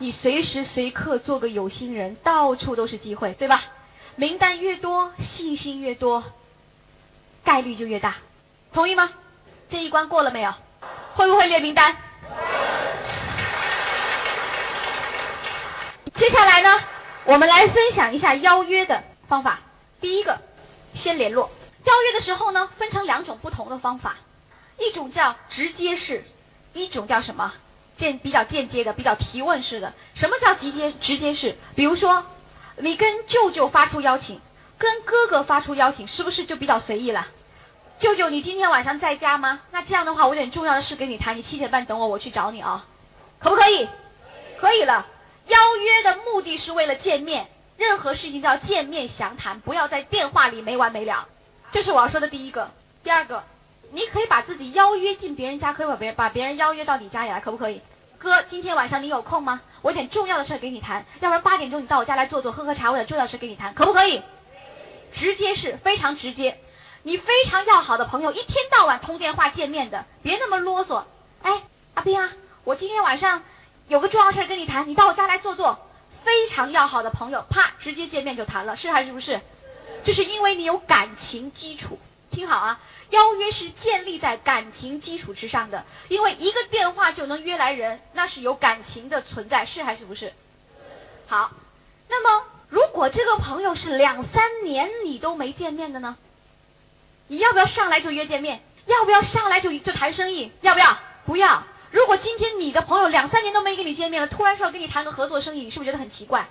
[0.00, 3.62] 你随时随刻做个有心人，到处都是机会，对吧？
[4.14, 6.22] 名单越多，信心越多，
[7.44, 8.16] 概率就越大，
[8.72, 9.10] 同意吗？
[9.68, 10.54] 这一关过了没有？
[11.14, 11.96] 会不会列名单？
[16.14, 16.80] 接下来呢，
[17.24, 19.58] 我们来分享一下邀约的方法。
[20.00, 20.40] 第一个，
[20.92, 21.50] 先联络。
[21.84, 24.16] 邀约的时候呢，分成两种不同的方法，
[24.78, 26.24] 一种叫直接式，
[26.72, 27.52] 一种叫什么？
[27.98, 29.92] 间比较间接的，比较提问式的。
[30.14, 31.54] 什么叫直接直接式？
[31.74, 32.24] 比如说。
[32.80, 34.40] 你跟舅舅发出邀请，
[34.78, 37.26] 跟哥哥发出邀请，是不是就比较随意了？
[37.98, 39.62] 舅舅，你今天晚上在家吗？
[39.72, 42.86] 那这样的话，我有点重要的事跟你谈，你七点半等我，我去找你啊，
[43.40, 43.88] 可不可以？
[44.60, 45.04] 可以了。
[45.46, 51.26] 邀约的目的是为了见面，任何事情叫见面详谈，不要在电话里没完没了。
[51.72, 52.70] 这是我要说的第一个。
[53.02, 53.42] 第二个，
[53.90, 57.80] 你可以把自己邀约进别人家，可以把别人把别人邀约到你家里来，可不可以？
[58.18, 59.60] 哥，今天晚上你有空吗？
[59.80, 64.22] 我有点重要的事儿给你谈，要不然八点钟你到我家来坐坐，喝喝茶，我有重要事跟你谈，可不可以？
[65.10, 66.58] 直接是非常直接，
[67.02, 71.04] 你非常要好的朋友，一天到晚通电话见面的，别那么啰嗦。
[71.42, 71.62] 哎，
[71.94, 72.30] 阿斌啊，
[72.64, 73.42] 我今天晚上
[73.86, 75.78] 有个重要事儿跟你谈，你到我家来坐坐。
[76.24, 79.40] 非常要好的朋友，啪，直接见面就谈了，是还是不是？
[80.04, 81.98] 这是因为你有感情基础。
[82.30, 90.32] 听好啊，邀约是建立在感情基础之上的，因为一个电话就能约来人，那是有感情的存在，是还是不是？
[91.26, 91.50] 好，
[92.08, 96.16] 那么如果这个朋友是两三年你都没见面的呢？
[97.26, 98.62] 你要不要上来就约见面？
[98.86, 100.50] 要不要上来就就谈生意？
[100.62, 100.98] 要不要？
[101.26, 101.62] 不要。
[101.90, 106.48] 如果今天你的朋友两三年都没跟你见面了，突然说要跟你谈个合作生意，你是不是觉得很奇怪？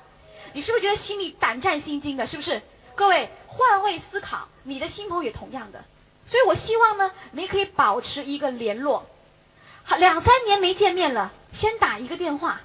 [0.53, 2.25] 你是不是觉得心里胆战心惊的？
[2.25, 2.61] 是不是？
[2.97, 5.85] 各位换位思考，你的新朋友也同样的。
[6.25, 9.05] 所以我希望呢，你可以保持一个联络。
[9.83, 12.59] 好，两三年没见面了，先打一个电话，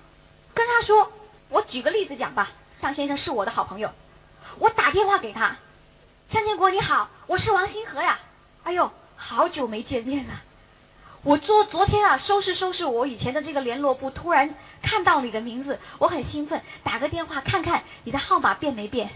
[0.54, 1.12] 跟他说。
[1.50, 2.48] 我举个例子讲吧，
[2.80, 3.90] 向先生是我的好朋友，
[4.58, 5.54] 我打电话给他，
[6.26, 8.18] 向建国你好，我是王新河呀。
[8.62, 10.32] 哎呦，好久没见面了。
[11.22, 19.10] 我昨昨天啊，收拾收拾我以前的这个联络簿，突然看到你的名字，我很兴奋，打个电话看看你的号码变没变。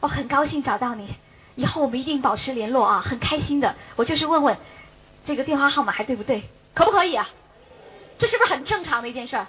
[0.00, 1.14] 我很高兴找到你，
[1.56, 3.74] 以后我们一定保持联络啊，很开心的。
[3.96, 4.56] 我就是问问，
[5.24, 6.48] 这个电话号码还对不对？
[6.74, 7.28] 可不可以啊？
[8.16, 9.46] 这是不是很正常的一件事儿？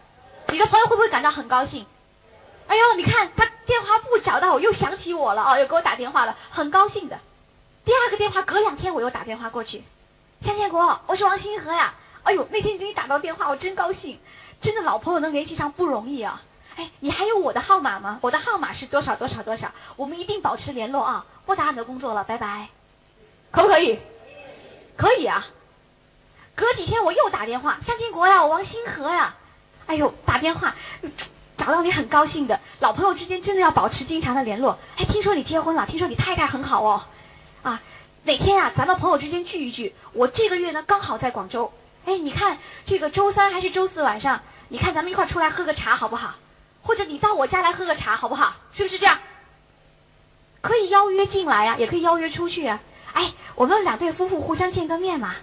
[0.48, 1.86] 你的朋友会不会感到很高兴？
[2.68, 7.20] 哎呦，你看他电话不找到我，又想起我了啊，又给我打电话了，很高兴的。
[7.86, 9.84] 第二个电话隔两天我又打电话过去。
[10.42, 11.94] 向建国，我是王新和呀。
[12.24, 14.20] 哎呦，那天给你打到电话，我真高兴。
[14.62, 16.42] 真的老朋友能联系上不容易啊。
[16.80, 18.20] 哎，你还有我的号码吗？
[18.22, 19.70] 我的号码是多少多少多少？
[19.98, 21.26] 我们一定保持联络啊。
[21.46, 22.70] 不打扰你的工作了，拜拜。
[23.52, 24.00] 可不可以？
[24.96, 25.46] 可以啊。
[26.56, 29.36] 隔几天我又打电话，向建国呀，我王新河呀。
[29.88, 30.74] 哎呦，打电话
[31.58, 32.58] 找到你很高兴的。
[32.80, 34.80] 老朋友之间真的要保持经常的联络。
[34.96, 37.04] 哎，听说你结婚了，听说你太太很好哦。
[37.62, 37.82] 啊。
[38.24, 39.94] 哪天呀，咱们朋友之间聚一聚。
[40.14, 41.74] 我这个月呢刚好在广州，
[42.06, 44.40] 哎，你看这个周三还是周四晚上，
[44.70, 46.36] 你看咱们一块出来喝个茶好不好？
[46.84, 48.56] 或者你到我家来喝个茶好不好？
[48.72, 49.20] 是不是这样？
[50.62, 52.80] 可以邀约进来呀，也可以邀约出去啊。
[53.14, 55.36] 哎，我们两对夫妇互相见个面嘛，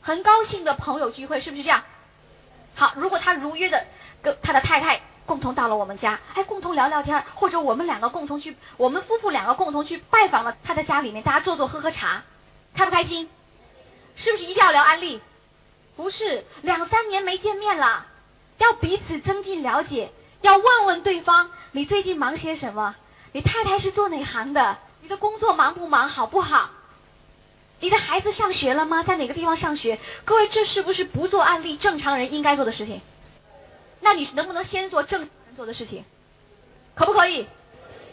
[0.00, 1.82] 很高兴的朋友聚会，是不是这样？
[2.74, 3.84] 好，如果他如约的
[4.22, 5.00] 跟他的太太。
[5.24, 12.24] 共同到了我们家，哎，共同聊聊天或者我们两个共同去，我们夫妇两个共同去拜访了他的家里面，大家坐坐喝喝茶，
[12.74, 13.30] 开不开心？
[14.16, 15.22] 是不是一定要聊安利？
[15.94, 18.04] 不是，两三年没见面了，
[18.58, 22.94] 要彼此增进了解，要问问对方你最近忙些什么？
[23.32, 24.78] 你太太是做哪行的？
[25.00, 26.08] 你的工作忙不忙？
[26.08, 26.70] 好不好？
[27.80, 29.02] 你的孩子上学了吗？
[29.02, 29.98] 在哪个地方上学？
[30.24, 33.00] 各位，这是不是不做案例正常人应该做的事情？
[34.00, 36.04] 那你能不能先做正常人做的事情，
[36.94, 37.46] 可不可以？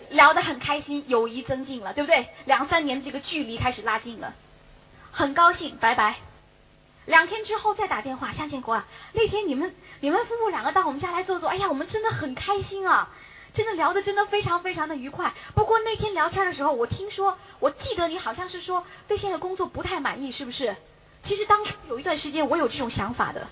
[0.09, 2.27] 聊得很开心，友谊增进了，对不对？
[2.45, 4.33] 两三年这个距离开始拉近了，
[5.11, 6.15] 很高兴，拜拜。
[7.09, 13.09] 两天之后再打电话，向建国啊，那天你们你们夫妇两个到我们家来坐坐，哎呀，我们真的很开心啊，
[13.51, 15.33] 真的聊得真的非常非常的愉快。
[15.55, 20.75] 不过那天聊天的时候，我听说，我记得你好像是说对现在工作不太满意，是不是？
[21.23, 23.47] 其实当初有一段时间我有这种想法的，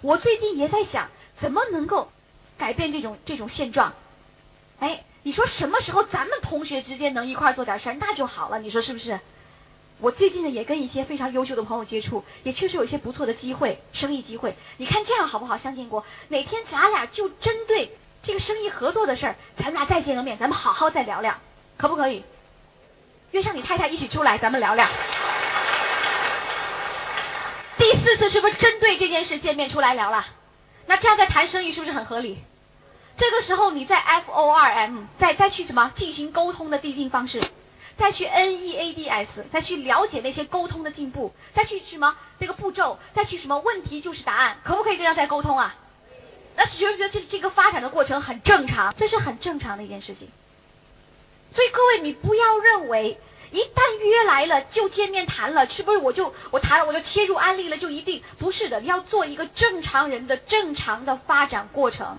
[0.00, 1.08] 我最近也在想。
[1.34, 2.10] 怎么能够
[2.56, 3.92] 改变这种这种现状？
[4.78, 8.60] 哎，你说什么时候咱们同学之间能一块做点事儿，那就好了。
[8.60, 9.18] 你说是不是？
[10.02, 14.56] 我最近呢也跟一些非常优秀的朋友接触，也确实有一些不错的机会，生意机会。
[14.78, 15.56] 你看这样好不好？
[15.56, 21.38] 相建国，哪天咱俩就针对这个生意合作的事儿，咱们俩再见个面，咱们好好再聊聊，
[21.76, 22.24] 可不可以？
[23.30, 24.88] 约上你太太一起出来，咱们聊聊。
[27.78, 30.26] 第四次是不是针对这件事见面出来聊了？
[30.86, 32.42] 那这样在谈生意是不是很合理？
[33.16, 37.40] 这个时候你在 F O R M 再再去什么进行沟通的递进方式，
[37.96, 45.74] 再去 N E A D S 再去了解那些沟通的进步，再去什么这个步骤，再去什么问题就是答案，可不可以这样再沟通啊？
[46.56, 48.94] 那觉不觉得这这个发展的过程很正常？
[48.96, 50.28] 这是很正常的一件事情。
[51.50, 53.18] 所以各位，你不要认为。
[53.52, 58.80] 一旦约来了就见面谈了，是不是我就我谈了我就切入安利了就一定不是的？
[58.80, 62.16] 你要做一个正常人的正常的发展过程。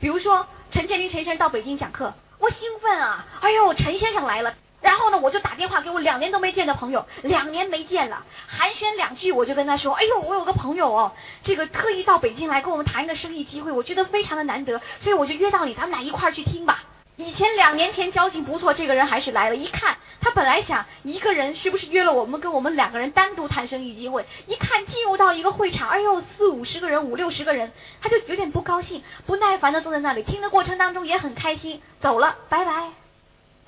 [0.00, 3.24] 比如说陈建林陈先生到北京讲课，我兴奋啊！
[3.40, 4.52] 哎呦，陈先生来了，
[4.84, 11.10] 然后呢我就打电话给我两年都没见的朋友，两年没见了，寒暄两句我就跟他说：“哎呦，我有个朋友哦，
[11.42, 16.84] 这个特意到北京来跟我们谈一个生意机会，我觉得非常的难得，所以我就约到你，咱们俩一块儿去听吧。”
[17.16, 19.56] 以前两年前交情不错，这个人还是来了。
[19.56, 24.26] 一看他本来想一个人，是不是约了我们跟我们两个人单独谈生意机会？
[24.48, 27.72] 一看进入到一个会场，哎呦四五十个人，五六十个人，
[28.02, 32.90] 他就有点不高兴，不耐烦的坐在那里听的过程当中也很开心，走了，拜拜。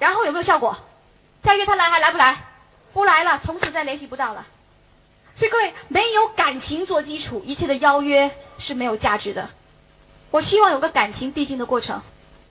[0.00, 0.76] 然后有没有效果？
[1.46, 2.36] 再约他来还来不来？
[2.92, 4.44] 不来了，从此再联系不到了。
[5.36, 9.48] 所以各位没有感情做基础，一切的邀约是没有价值的。
[10.32, 12.02] 我希望有个感情递进的过程。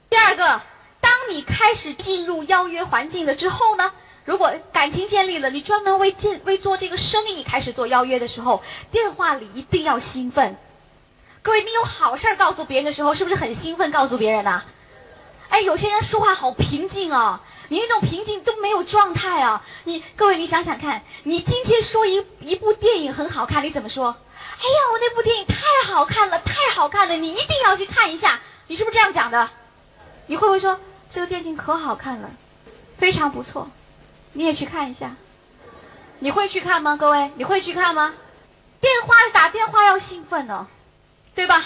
[0.09, 0.61] 第二个。
[1.01, 3.91] 当你开始进入邀约环境了之后呢，
[4.23, 10.57] 如果感情建立了，你专门为建为做这个生意开始做邀约的时候，电话里一定要兴奋。
[11.43, 14.63] 各位，你有好事儿告诉别人的时候，是不是很兴奋告诉别人呐、
[15.49, 19.63] 哎，有些人说话好平静啊，你那种平静都没有状态啊。
[19.85, 24.07] 你各位，你想想看，你今天说一一部电影很好看，你怎么说？
[24.07, 28.39] 哎呀，我那部电影太好看了，太好看了，你一定要去看一下。
[28.67, 29.49] 你是不是这样讲的？
[30.27, 30.79] 你会不会说
[31.09, 32.29] 这个电影可好看了，
[32.97, 33.69] 非常不错，
[34.33, 35.15] 你也去看一下？
[36.19, 36.97] 你会去看吗？
[36.97, 38.13] 各位，你会去看吗？
[38.81, 40.67] 电话打电话要兴奋呢、
[41.33, 41.63] 对吧？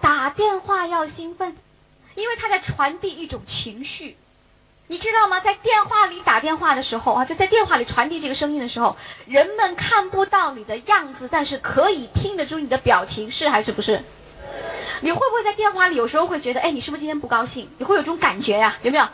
[0.00, 1.56] 打电话要兴奋，
[2.18, 4.16] 因为他在传递一种情绪，
[4.88, 5.38] 你知道吗？
[5.38, 8.96] 在电话里打电话的时候啊，就在电话里传递这个声音的时候，
[9.26, 14.02] 人们看不到你的样子，但是可以听得出你的表情，是还是不是？
[15.00, 17.70] 你会不会在电话里有时候会觉得，哎，你是不是今天不高兴？
[17.78, 19.06] 你会有这种感觉呀、有没有？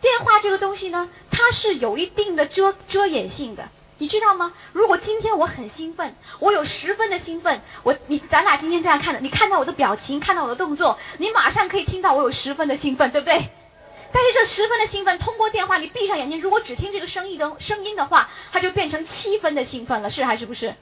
[0.00, 3.68] 电话这个东西呢，它是有一定的遮遮掩性的，
[3.98, 4.52] 你知道吗？
[4.72, 13.34] 如果今天我很兴奋，我有十分的兴奋，我你咱俩今天这样看的，你看到我的表情，看到我的动作，你马上可以听到我有十分的兴奋，对不对？
[14.12, 20.74] 但是这十分的兴奋，通过电话，你闭上眼睛，如果只听这个声音的声音的话，它就变成七分的兴奋了，是还是不是？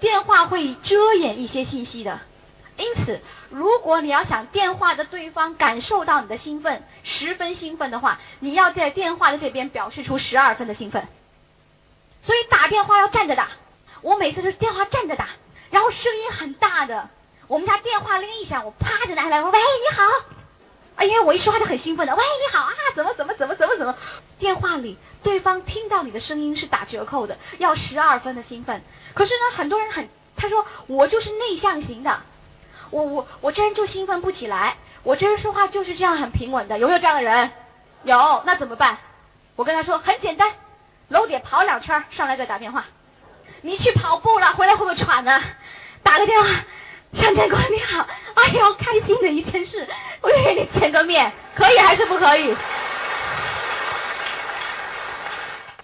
[0.00, 2.20] 电话会遮掩一些信息的，
[2.76, 11.06] 因此，如果你要想电话的对方感受到你的兴奋，十分兴奋的话，你要在电话的这边表示出十二分的兴奋。
[12.22, 13.48] 所以打电话要站着打，
[14.00, 15.28] 我每次就是电话站着打，
[15.70, 17.10] 然后声音很大的。
[17.48, 20.04] 我们家电话铃一响，我啪就拿起来，我说喂你好。
[20.94, 23.94] 哎呀，我一说话就很兴奋的，喂你好啊，怎么怎么怎么怎么怎么。
[24.38, 28.82] 电话里对方听到你的声音是打折扣的，要十二分的兴奋。
[29.14, 32.22] 可是呢，很多人很他说我就是内向型的，
[32.90, 37.50] 我我我这人就兴奋不起来，我这人说话就是这样很平稳的，有没有这样的人？
[38.04, 38.98] 有，那怎么办？
[39.56, 40.52] 我跟他说很简单，
[41.12, 42.84] 楼底跑两圈，上来再打电话。
[43.60, 45.40] 你去跑步了，回来会不会喘呢？
[46.02, 46.48] 打个电话，
[47.12, 49.86] 张天官你好，哎呦，开心的一件事，
[50.22, 52.56] 我约你见个面，可以还是不可以？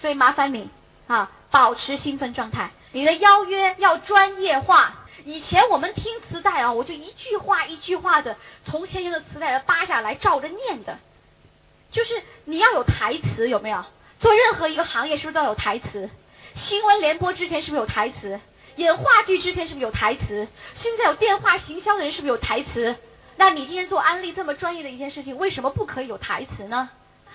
[0.00, 0.68] 所以麻烦你
[1.06, 4.94] 啊，保持兴奋状态，你的邀约要专业化。
[5.24, 10.98] 以前我们听磁带啊，我就一句话一句话的从先生的磁带扒下来，照着念的。
[11.92, 13.84] 就是你要有台词，有没有？
[14.18, 16.10] 做任何一个行业是不是都要有台词？
[16.52, 18.40] 新闻联播之前是不是有台词？
[18.74, 20.46] 演话剧之前是不是有台词？
[20.74, 22.96] 现在有电话行销的人是不是有台词？
[23.36, 26.90] 那你今天做安利这么专业的一件事情，为什么不可以有台词呢？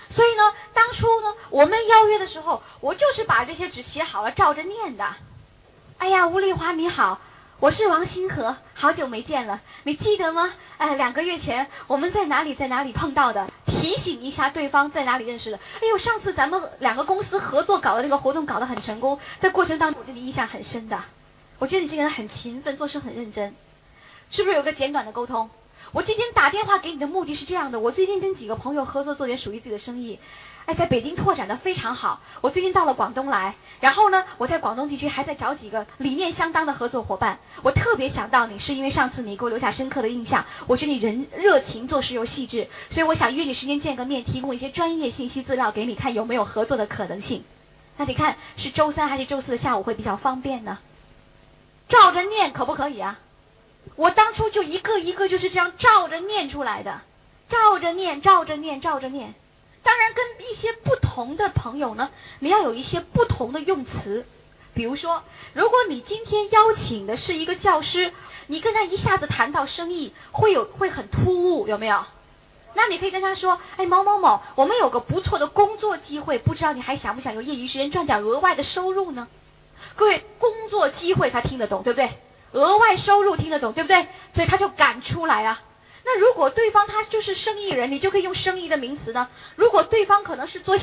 [0.10, 5.16] 所以呢，当初呢，我们邀约的时候，我就是把这些纸写好了，照着念的。
[6.00, 7.22] 哎呀，吴丽华你好，
[7.64, 10.54] 我是王星河，好久没见了，你记得吗？
[10.78, 13.50] 哎，两个月前我们在哪里在哪里碰到的？
[13.66, 15.58] 提醒一下对方在哪里认识的。
[15.80, 21.02] 哎呦，上次咱们两个公司合作搞的那个活动搞得很成功，在过程当中我对你印象很深的。
[21.58, 23.54] 我觉得你这个人很勤奋，做事很认真，
[24.30, 25.50] 是不是有个简短的沟通？
[25.94, 30.20] 我今天打电话给你的目的是这样的：我最近跟几个朋友合作做点属于自己的生意，
[30.66, 32.22] 哎，在北京拓展的非常好。
[32.40, 37.38] 我最近到了广东来，然后呢，我在广东地区还在找几个理念相当的合作伙伴。
[37.62, 47.44] 我特别想到你，是因为上次你给我留下深刻的印象，我觉得你人热情，做事又细致，所以我想约你时间见个面，提供一些专业信息资料给你，看有没有合作的可能性。
[47.98, 50.80] 那你看是周三还是周四的下午会比较方便呢？
[51.90, 53.20] 照着念可不可以啊？
[53.98, 57.02] 我当初就一个一个就是这样照着念出来的，
[57.50, 59.36] 照着念，照着念，照着念。
[59.84, 62.10] 当然，跟一些不同的朋友呢，
[62.40, 64.26] 你要有一些不同的用词。
[64.74, 65.22] 比如说，
[65.54, 68.12] 如果你今天邀请的是一个教师，
[68.48, 72.04] 你跟他一下子谈到生意，会有会很突兀，有没有？
[72.74, 79.28] 那你可以跟他说：“哎，某某某，我们有个不错的工作机会，不知道你还想不想用业余时间赚点额外的收入呢？”
[79.96, 82.10] 各位，工作机会他听得懂，对不对？
[82.54, 84.08] 额外收入听得懂，对不对？
[84.34, 85.62] 所以他就敢出来啊。
[86.06, 89.30] 那如果对方他就是生意人，你就可以用生意的名词呢。
[89.56, 90.76] 如果对方可能是做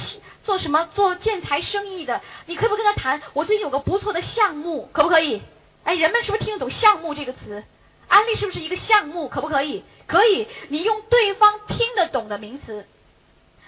[0.42, 3.20] 做什么做建材生意的，你可不可以跟他谈？
[3.34, 5.42] 我最近有个不错的项目，可不可以？
[5.84, 7.62] 哎，人们是不是听得懂“项目”这个词？
[8.08, 9.28] 安利是不是一个项目？
[9.28, 9.84] 可不可以？
[10.06, 12.86] 可以，你用对方听得懂的名词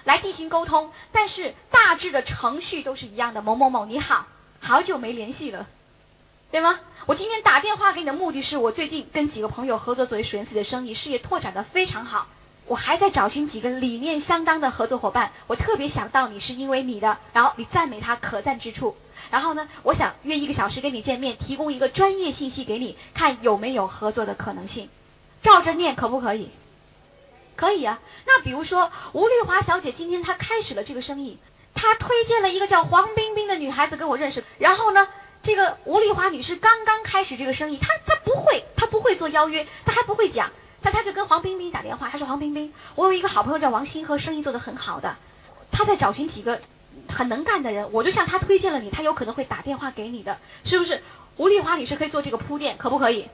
[0.05, 3.41] 来进行沟通，但是大致的程序都是一样的。
[3.41, 4.27] 某某某，你好，
[4.61, 5.67] 好久没联系了，
[6.53, 6.79] 对吗？
[7.07, 12.27] 我今天打电话给你的目的是我最近跟几个朋友合作，作为属于自己的生意，事业拓展的非常好。
[12.67, 15.33] 我还在找寻几个理念相当的合作伙伴。
[15.47, 18.95] 我特别想到你是因为你的，然后你赞美他可赞之处。
[19.31, 24.91] 然后呢，我想约一个小时跟你见面，提供一个专业信息给你，看有没有合作的可能性。
[25.43, 26.51] 照着念可不可以？
[27.57, 27.99] 可以啊。
[28.27, 31.39] 那比如说吴丽华小姐今天她开始了这个生意，
[31.75, 35.09] 她推荐了一个叫黄冰冰的女孩子跟我认识，然后呢，
[35.43, 45.17] 这个吴丽华女士刚刚开始这个生意，她她不会，她不会做邀约，她还不会讲，但她就跟黄冰冰打电话，她说黄冰冰，我有一个好朋友叫王新和，生意做得很好的，
[45.73, 46.61] 他在找寻几个
[47.09, 51.03] 很能干的人，我就向他推荐了你，他有可能会打电话给你的，是不是？
[51.39, 53.29] 吴丽华女士可以做这个铺垫，可不可以？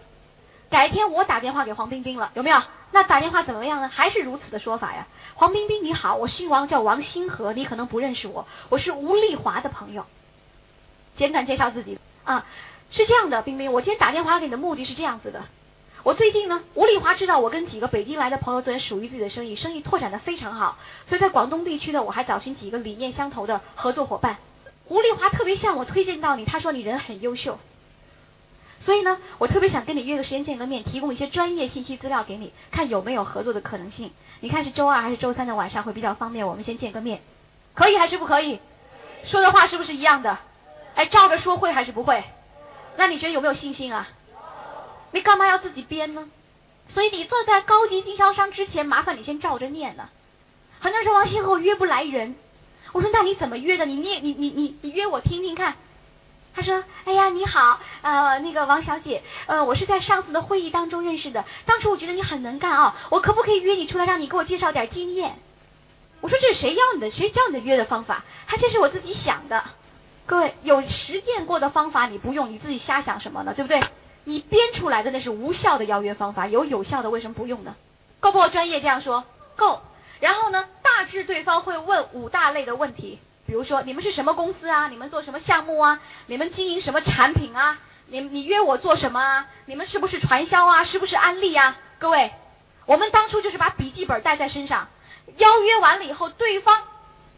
[0.71, 2.59] 改天我打电话给黄冰冰了，有没有？
[2.91, 3.89] 那打电话怎么样呢？
[3.89, 5.07] 还是如此的说法呀？
[5.35, 10.07] 黄冰冰你好，我姓王，叫王星河，你可能不认识我，我是吴丽华的朋友。
[11.19, 12.47] 简短介绍自己啊，
[12.93, 15.43] 是这样的，冰冰，我今天打电话给你的目的是这样子的。
[16.05, 24.39] 我最近呢，吴丽华知道我跟几个北京来的朋友做属于自己的生意，生意拓展的非常好，所以在广东地区呢，我还找寻几个理念相投的合作伙伴。
[24.87, 27.59] 吴丽华特别向我推荐到你，她说你人很优秀。
[28.79, 34.13] 所以呢，我特别想跟你约个时间见个面，提供一些专业信息资料给你，看有没有合作的可能性。
[34.39, 36.47] 你看是周二还是周三的晚上会比较方便？
[36.47, 37.21] 我们先见个面，
[37.75, 38.61] 可以还是不可以？
[39.25, 40.39] 说的话是不是一样的？
[40.99, 42.25] 哎，照着说会还是不会？
[42.97, 44.09] 那你觉得有没有信心啊？
[45.13, 46.29] 你干嘛要自己编呢？
[46.89, 50.09] 所以你坐在高级经销商之前，麻烦你先照着念呢。
[50.81, 52.35] 很多人说王鑫和我约不来人，
[52.91, 53.87] 我说那你怎么约的？
[53.87, 55.77] 你念你你你你约我听听看。
[56.53, 61.45] 他说：“哎呀，你好，呃，那个王小姐，呃，我是在上次的会议当中认识的。
[61.65, 65.39] 当时我觉得你很能干啊，我可不可以约你出来，让你给我介绍点经验？”
[66.21, 67.09] 我说：“这是谁要你的？
[67.09, 68.25] 谁教你的约的方法？
[68.49, 69.63] 他这是我自己想的。
[70.29, 73.55] 各位有实践过的方法，你不用，你自己瞎想什么呢？
[73.57, 73.83] 对不对？
[74.25, 77.75] 你编出来的那是无效的邀约方法，有有效的为什么不用呢？
[78.21, 78.79] 够不够专业？
[78.79, 79.25] 这样说
[79.57, 79.81] 够。
[80.21, 83.19] 然后呢，大致对方会问五大类的问题。”
[83.49, 84.89] 比如说，你们是什么公司啊？
[84.89, 85.99] 你们做什么项目啊？
[86.27, 87.79] 你们经营什么产品啊？
[88.09, 89.47] 你你约我做什么啊？
[89.65, 90.85] 你们是不是传销啊？
[90.85, 91.75] 是不是安利啊？
[91.99, 92.31] 各位，
[92.85, 94.87] 我们当初就是把笔记本带在身上，
[95.39, 96.83] 邀约完了以后，对方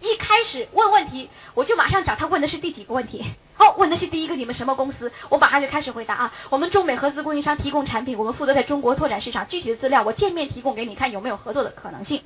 [0.01, 3.25] 一开始问问题，我就马上找他问的是第几个问题。
[3.61, 5.13] 哦，问的是第一个，你们什么公司？
[5.29, 6.33] 我马上就开始回答啊。
[6.49, 9.47] 我们中美合资供应商提供产品，我们负责在中国拓展市场。
[9.47, 12.23] 具体的资料我见面提供给你看，有没有合作的可能性？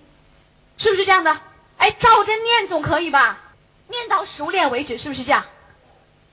[0.77, 1.41] 是不是这样的？
[1.79, 3.41] 哎，照着念总可以吧？
[3.89, 5.45] 念到熟练为止，是不是这样？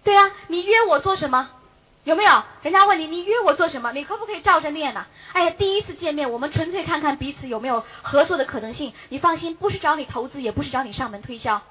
[0.04, 1.50] 对呀，你约我做什么？
[2.04, 2.44] 有没有？
[2.64, 3.92] 人家问你，你约我做什么？
[3.92, 5.06] 你可不可以照着念呢？
[5.34, 8.92] 哎呀，第一次见面，我们纯粹看看彼此有没有合作的可能性。
[9.10, 11.62] 你放心，不是找你投资，也不是找你上门推销。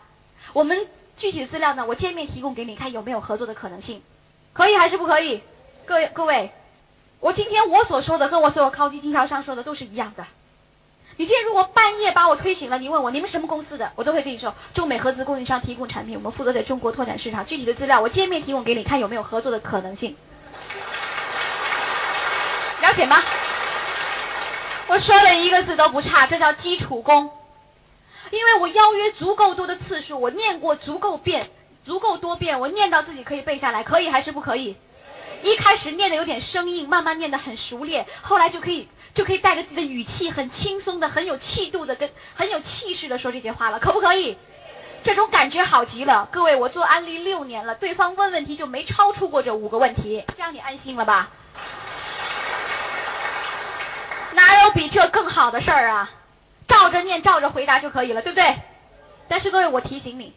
[0.53, 4.03] 我们具体的资料呢，我见面提供给你看，有没有合作的可能性？
[4.53, 5.43] 可以还是不可以？
[5.85, 6.53] 各位各位，
[7.19, 10.25] 我今天我所说的，跟我所有高级经销商说的都是一样的。
[11.21, 17.45] 你今天如果半夜把我推醒了，你问我你们什么公司的，我都会跟你说中美合资供应商提供产品，我们负责在中国拓展市场。
[17.45, 20.17] 具体的资料我见面提供给你看，有没有合作的可能性？
[22.81, 23.23] 了解吗？
[24.87, 27.31] 我说了一个字都不差，这叫基础功。
[28.31, 31.51] 因为我邀约足够多的次数，我念过足够遍、
[31.85, 34.75] 足够多遍，我念到自己可以背下来，可以还是不可以？
[35.43, 38.89] 一开始念的有点生硬，慢慢念的很熟练，后来就可以。
[39.13, 44.39] 就可以带着自己的语气，很轻松的、很有气度的、跟很有气势的说这些话了，可不可以？
[45.03, 46.29] 这种感觉好极了。
[46.31, 51.31] 各位，我做安利六年了，对方问问题就没超出过这五个问题，这样你安心了吧？
[54.33, 56.11] 哪有比这更好的事儿啊？
[56.69, 58.57] 照着念，照着回答就可以了，对不对？
[59.27, 60.35] 但是各位，我提醒你，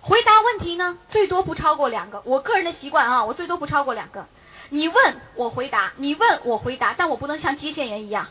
[0.00, 2.20] 回答问题呢，最多不超过两个。
[2.24, 4.26] 我个人的习惯啊，我最多不超过两个。
[4.74, 8.26] 你问我回答，你问我回答，但我不能像机械人一样，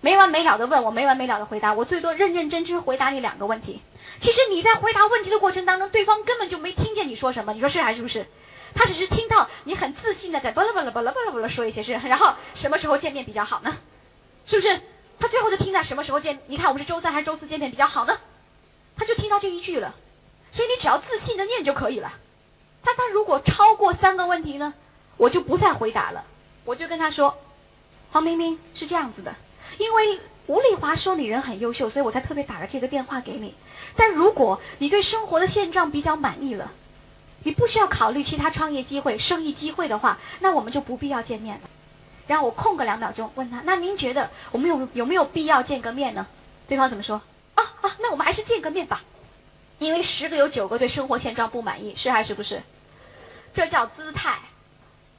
[0.00, 1.74] 没完没了的问我，没完没了的回答。
[1.74, 3.82] 我最多认认真真回答你两个问题。
[4.20, 7.52] 其实你在回答问题的过程当中，对方根本就没听见你说什么。
[7.52, 8.24] 你说是还是不是？
[8.72, 13.76] 他只是听到你很自信的在巴拉巴拉巴拉巴拉巴拉说一些事，然后什么时候见面比较好呢？
[14.44, 14.80] 是不是？
[15.18, 16.38] 他最后就听到什么时候见？
[16.46, 18.16] 你看我们是周三还是周四见面比较好呢？
[18.96, 19.92] 他就听到这一句了。
[20.52, 22.12] 所以你只要自信的念就可以了。
[22.84, 24.72] 但他如果超过三个问题呢？
[25.16, 26.24] 我就不再回答了，
[26.64, 27.36] 我就跟他说
[28.12, 29.34] ：“黄冰冰是这样子的，
[29.78, 33.54] 因为吴丽华说你人很优秀，所以我才特别打了这个电话给你。
[33.96, 36.72] 但如果你对生活的现状比较满意了，
[37.42, 41.60] 你不需要考虑其他创业机会、生意机会的话，那我们就不必要见面。”
[42.26, 46.26] 然后我空个两秒钟问他：“那您觉得我们有有没有必要见个面呢？”
[46.66, 47.20] 对方怎么说？
[47.54, 49.02] 啊啊，那我们还是见个面吧，
[49.78, 52.62] 因为十个有九个对生活现状不满意，是还是不是？
[53.52, 54.38] 这叫姿态。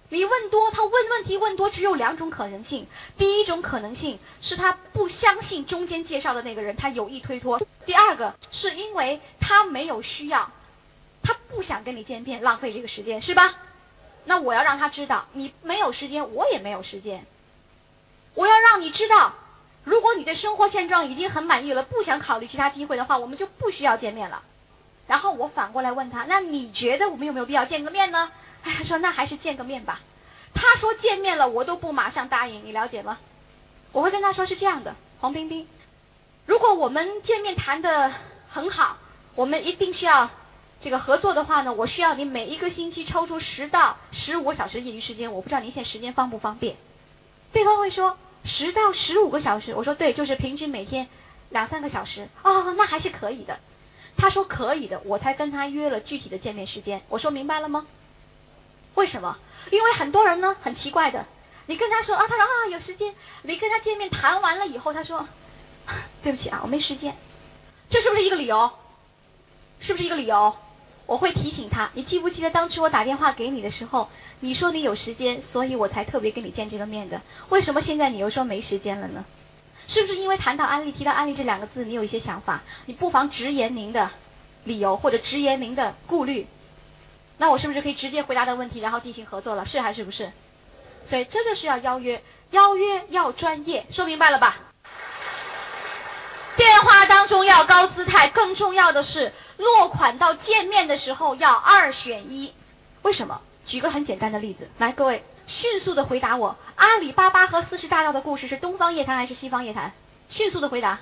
[0.10, 2.86] 你问多，他问问题问多，只有两种可能性。
[3.18, 10.51] 第一种可能性是他不相信中间介绍的那个人，他有意推脱；第二个是因为他没有需要，
[11.24, 13.56] 他不想跟你见面，浪费这个时间，是吧？
[14.26, 17.26] 那我要让他知道，你没有时间，我也没有时间。
[18.36, 19.34] 我要让你知道，
[19.84, 24.43] 如果你对生活现状已经很满意了，不想考虑其他机会的话，我们就不需要见面了。
[25.08, 28.32] 然后我反过来问他，那你觉得我们有没有必要见个面呢？
[28.72, 30.01] 他说那还是见个面吧。
[30.53, 33.18] 他说见面了，我都不马上答应，你了解吗？
[33.91, 35.68] 我会跟他说是这样的，黄冰冰，
[36.45, 38.11] 如果我们见面谈的
[38.49, 38.97] 很好，
[39.36, 40.30] 我们一定需要
[40.80, 46.76] 这个合作的话呢，我需要你每一个星期抽出十到十五个小时业余时间，我不知道您现在时间方不方便。
[47.51, 51.07] 对方会说十到十五个小时，我说对，就是平均每天
[51.49, 52.28] 两三个小时。
[52.43, 53.59] 哦，那还是可以的。
[54.18, 57.01] 他说可以的，我才跟他约了具体的见面时间。
[57.09, 57.86] 我说明白了吗？
[58.96, 59.38] 为什么？
[59.72, 61.26] 因为很多人呢很奇怪的，
[61.68, 65.28] 你跟他说啊，他说啊有时间，你跟他见面谈完了以后，他说
[66.24, 67.16] 对不起啊，我没时间，
[67.89, 68.72] 这是不是一个理由？
[69.80, 70.56] 是不是一个理由？
[71.06, 77.22] 我会提醒他，你记不记得当初我打电话给你的时候，你说你有时间，所以我才特别跟你见这个面的。
[77.50, 79.24] 为什么现在你又说没时间了呢？
[79.86, 82.64] 是不是因为谈到安利，提到安利这两个字，你有一些想法？
[82.88, 84.10] 你不妨直言您的
[84.64, 86.48] 理由，或者直言您的顾虑。
[87.38, 89.65] 那我是不是可以直接回答的问题，然后进行合作了？
[89.65, 90.31] 是还是不是？
[91.05, 94.57] 所以这就是要邀约，邀约要专业，说明白了吧？
[96.57, 102.53] 电话当中要高姿态，更重要的是落款到见面的时候要二选一。
[103.01, 103.39] 为什么？
[103.65, 109.91] 举个很简单的例子，来，各位迅速的回答我：阿里巴巴和四十大盗的故事是东方夜谭还是西方夜谭？
[110.29, 110.99] 迅速的回答：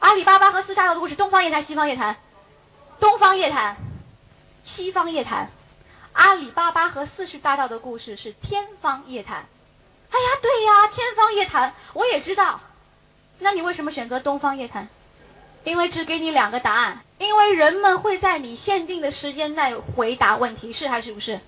[0.00, 2.16] 阿里巴巴和四十大盗的故事，东方夜谭，西方夜谭？
[3.00, 3.76] 东方夜谭，
[4.62, 5.50] 西方夜谭。
[6.12, 9.46] 阿里巴巴和四十大盗的故事是天方夜谭。
[10.10, 12.60] 哎呀，对呀，天方夜谭，我也知道。
[13.38, 14.88] 那你为什么选择东方夜谭？
[15.64, 21.40] 因为只给你两个答案，因为人们会在你限定的时间内回答问题，是还是不是？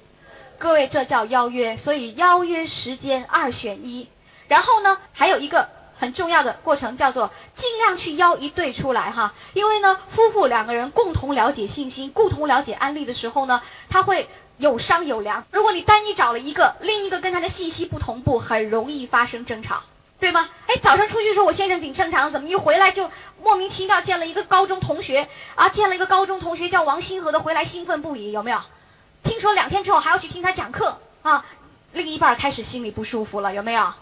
[0.57, 4.09] 各位，这叫邀约，所以邀约时间二选一。
[4.49, 13.61] 然后呢，还有一个很重要的过程叫做尽量去邀一对出来哈，因为呢，夫妇两个人共同了解信息、共同了解案例的时候呢，
[13.91, 14.27] 他会。
[14.59, 15.45] 有商有量。
[15.51, 19.83] 如果你单一找了一个，另一个跟他的信息不同步，很容易发生争吵，
[20.19, 20.49] 对吗？
[20.67, 23.11] 哎，早上出去的时候我先生挺正常，怎么一回来就
[23.43, 25.69] 莫名其妙见了一个高中同学啊？
[25.69, 28.61] 见了一个高中同学叫王星河的，回来兴奋不已，有没有？
[29.23, 31.45] 听说两天之后还要去听他讲课啊？
[31.93, 33.93] 另一半开始心里不舒服了，有没有？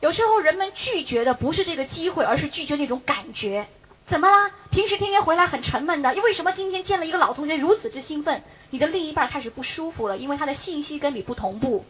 [0.00, 3.66] 有时候人们拒绝的不是这个机会，而是拒绝那种感觉。
[4.06, 4.50] 怎么啦？
[4.70, 8.42] 平时天天回来很沉闷的，为什么今天见了一个老同学如此之兴奋？
[8.68, 11.86] 你的另一半开始不舒服了，因为他的信息跟你不同步。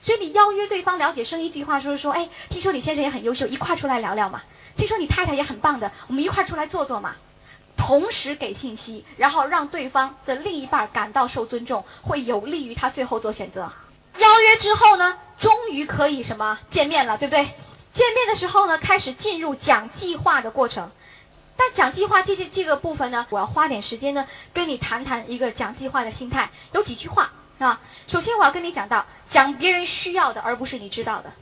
[0.00, 4.42] 所以你邀约对方了解生意计划，说说，哎，听说你先生也很优秀，一块出来聊聊嘛。
[4.76, 7.14] 听说你太太也很棒的，我们一块出来坐坐嘛。
[7.76, 13.72] 同时给信息，然后让对方的另一半感到受尊重，会有利于他最后做选择。
[14.18, 17.44] 邀约之后呢，终于可以什么见面了，对不对？
[17.92, 20.90] 见面的时候呢，开始进入讲计划的过程。
[21.62, 26.50] 但讲计划这这这个部分呢，我要花点时间呢，跟你谈谈一个讲计划的心态。
[26.72, 27.80] 有几句话啊？
[28.08, 31.32] 首先我要跟你讲到，讲别人需要的，而不是你知道的。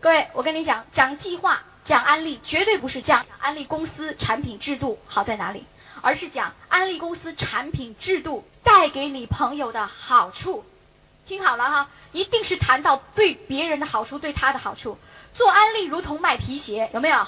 [0.00, 5.64] 各位，我跟你讲，讲计划、讲安利，绝对不是讲安利公司产品制度好在哪里，
[6.02, 10.62] 而是讲安利公司产品制度带给你朋友的好处。
[11.26, 14.98] 听好了哈，一定是谈到对别人的好处，对他的好处。
[15.32, 17.26] 做安利如同卖皮鞋，有没有？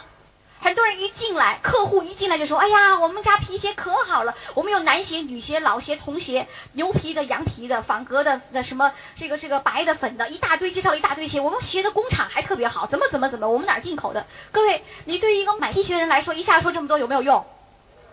[0.66, 11.38] 很多人一进来，客户一进来就说：“哎呀，我们家皮鞋可好了，我们有男鞋、女鞋、老鞋、童鞋，牛皮的、羊皮的、仿革的，那什么这个这个白的、粉的，一大堆，介绍一大堆鞋。
[11.40, 14.26] 我们鞋的工厂还特别好，怎么怎么怎么，我们哪儿进口的？
[14.50, 17.46] 各位，你对于一个买皮鞋的人来说，一下说这么多有没有用？”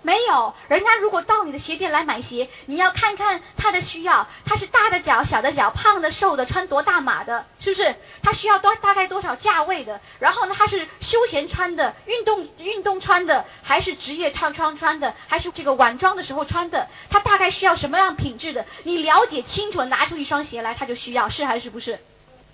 [0.05, 7.95] 没有，人家如果到你的鞋店来买鞋，你要看看他的需要，他是大的脚、小的脚、胖的、瘦的，穿多大码的，是不是？
[8.21, 9.99] 他需要多大概多少价位的？
[10.19, 16.85] 然后呢，他是休闲穿的、运动运动穿的，还是职业穿穿穿的，还是这个晚装的时候穿的？
[17.09, 18.65] 他大概需要什么样品质的？
[18.83, 21.97] 你了解清楚了，拿出一双鞋来，他就需要，是还是不是？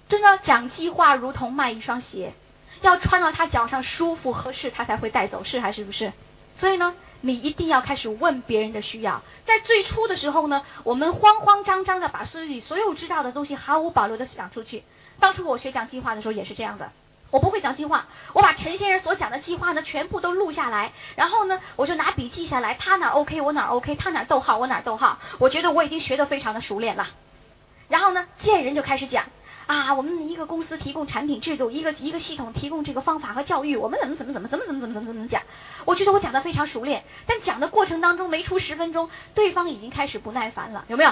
[0.08, 2.32] 真的讲计划如同卖一双鞋，
[2.82, 6.14] 要穿到他脚上舒服合适，他才会带走，是还是不是？
[6.56, 6.94] 所以呢？
[7.22, 9.22] 你一定要开始问别人的需要。
[9.44, 14.84] 在最初的时候呢，我们慌慌张张的把自己所有知道的东西毫无保留的讲出去。
[15.20, 16.92] 当初我学讲计划的时候也是这样的，
[17.30, 27.06] 我不会讲计划，我把陈先生所讲的计划呢全部都录下来，然后呢我就拿笔记下来，他哪 OK 我哪 OK，他哪逗号我哪逗号，我觉得我已经学得非常的熟练了。
[27.90, 29.26] 然后呢见人就开始讲。
[29.70, 35.40] 啊，我们一个公司提供产品制度，一个一个系统提供这个方法和教育，我们怎么怎么怎么怎么怎么怎么怎么怎么讲？
[35.86, 41.12] 我觉得我讲的非常熟练，但讲的过程当中没出十分钟，对方已经开始不耐烦了，有没有？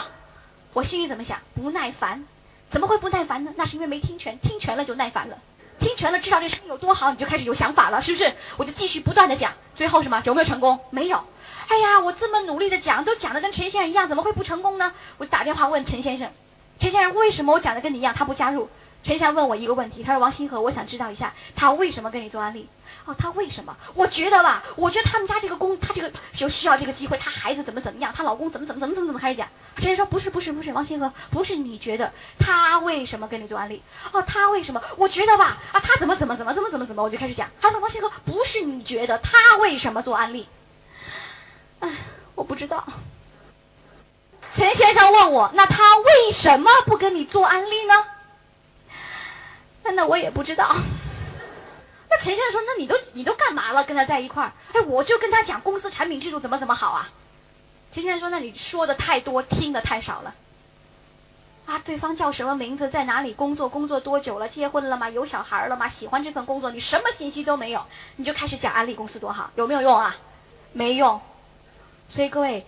[0.74, 1.40] 我心里怎么想？
[1.54, 2.26] 不耐烦？
[2.68, 3.54] 怎么会不耐烦呢？
[3.58, 5.38] 那是因为没听全，听全了就耐烦了。
[5.80, 8.34] 听全了知道这声音有多好，你就开始有想法了，是不是？
[8.58, 10.80] 我就继续不断的讲，最后什么有没有成功？
[10.90, 11.24] 没有。
[11.68, 14.92] 哎呀，我这么努力的讲，都讲的跟陈先生一样，怎么会不成功呢？
[15.20, 16.28] 我打电话问陈先生，
[16.80, 18.70] 陈先生为什么我讲的跟你一样，他不加入？
[19.04, 22.68] 陈先生问我一个问题，他说王星河，我想知道一下，他为什么跟你做安利？
[23.06, 23.76] 哦，他为什么？
[23.94, 29.48] 我觉得吧，我觉得他们家这个公，他这个就需要这个机会，他孩子怎么怎么样，她老公怎么怎么怎么怎么怎么开始讲。
[29.76, 33.82] 陈先生说不是不是不是，王星河不是你觉得他为什么跟你做安利？
[34.12, 34.82] 哦，他为什么？
[34.98, 37.50] 我觉得吧，啊，他怎么怎么怎么怎么怎么怎么，我就开始讲。
[37.62, 40.50] 他说王星河不是你觉得他为什么做安利？
[41.80, 41.90] 哎，
[42.36, 42.84] 我不知道。
[44.54, 47.94] 陈先生问我，那他为什么不跟你做安利呢？
[49.84, 50.76] 那那我也不知道。
[52.10, 53.84] 那陈先生说：“那你都你都干嘛了？
[53.84, 54.54] 跟他在一块儿？
[54.74, 57.10] 哎，我就跟他讲公司产品制度怎么怎么好啊。”
[57.92, 60.34] 陈先生说：“那你说的太多，听的太少了。”
[61.68, 62.90] 啊，对方叫什么名字？
[62.90, 63.68] 在哪里工作？
[63.68, 64.48] 工作多久了？
[64.48, 65.10] 结婚了吗？
[65.10, 65.88] 有小孩了吗？
[65.88, 66.72] 喜欢这份工作？
[66.72, 67.86] 你什么信息都没有，
[68.16, 70.16] 你就开始讲安利公司多好，有没有用啊？
[70.72, 71.20] 没用。
[72.08, 72.66] 所以各位，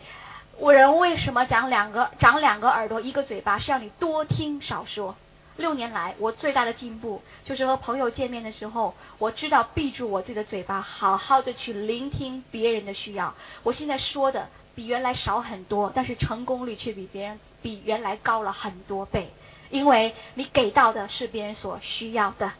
[0.59, 3.57] 我人为什么长两个长两个耳朵一个嘴巴？
[3.57, 5.15] 是让你多听少说。
[5.55, 13.33] 六年来，我最大的进步就是和朋友见面的时候，我知道闭住我自己的嘴巴，好好的去聆听别人的需要。
[13.63, 19.33] 我现在说的比原来少很多，但是成功率却比别人比原来高了很多倍，
[19.69, 22.51] 因为你给到的是别人所需要的。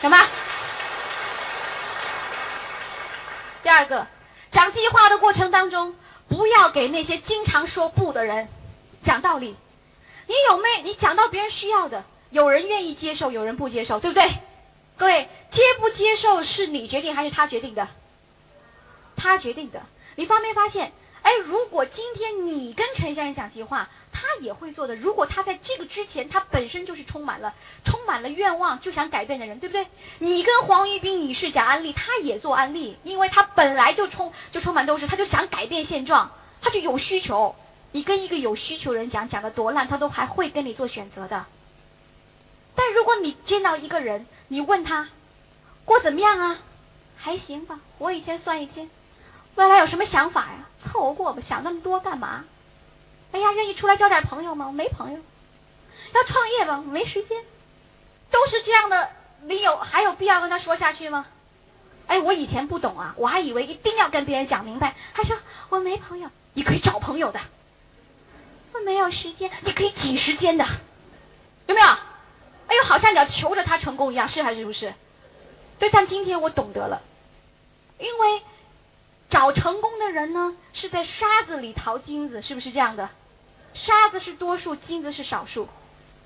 [0.00, 0.16] 什么？
[3.64, 4.06] 第二个，
[4.50, 5.94] 讲计划的过程当中，
[6.30, 8.48] 不要给那些经常说不的人
[9.02, 9.56] 讲道理。
[10.26, 10.80] 你有没？
[10.82, 14.30] 你讲到别人需要的，有人愿意接受，有人不接受，对不对？
[14.96, 17.88] 各位，接不接受是你决定还是他决定的？
[19.16, 19.82] 他决定的。
[20.14, 20.92] 你发没发现？
[21.22, 24.96] 哎，如果今天你跟陈先生讲计划，他也会做的。
[24.96, 27.54] 如果他在这个之前，他本身就是充满了
[27.84, 29.86] 充满了愿望，就想改变的人，对不对？
[30.18, 37.54] 你跟黄玉斌女士讲安利，他也做安利，因为他本来就充就充满斗志，他就想改变现状，他就有需求。
[37.92, 41.44] 你跟一个有需求人讲，讲的多烂，他都还会跟你做选择的。
[42.74, 45.08] 但如果你见到一个人，你问他
[45.84, 46.58] 过怎么样啊？
[47.16, 48.88] 还行吧，活一天算一天。
[49.60, 50.66] 未来有什么想法呀？
[50.82, 52.44] 凑合过吧，想那么多干嘛？
[53.32, 54.66] 哎呀，愿意出来交点朋友吗？
[54.66, 55.18] 我没朋友。
[56.14, 56.82] 要创业吧？
[56.86, 57.44] 没时间。
[58.30, 59.10] 都是这样的，
[59.42, 61.26] 你有还有必要跟他说下去吗？
[62.06, 64.94] 哎，我以前不懂啊，我还以为一定要跟别人讲明白。
[65.14, 65.36] 他说
[65.68, 67.38] 我没朋友，你可以找朋友的。
[68.72, 70.64] 我没有时间，你可以挤时间的，
[71.66, 71.86] 有没有？
[71.86, 74.94] 哎呦，好像你要求着他成功一样，是还是不是？
[75.78, 77.02] 对，但今天我懂得了，
[77.98, 78.42] 因为
[79.30, 83.08] 找成功的人呢，是在沙子里淘金子，是不是这样的？
[83.72, 85.68] 沙子是多数，金子是少数，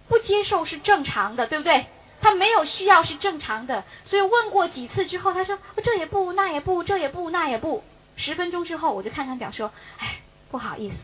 [0.08, 1.86] 不接受是正常的，对不对？
[2.22, 7.84] 他没有需要是正常的，所以问过几次之后，他说这也不，那也不，这也不，那也不。
[8.16, 10.94] 十分钟之后，我就看看表，说，哎，不好意思。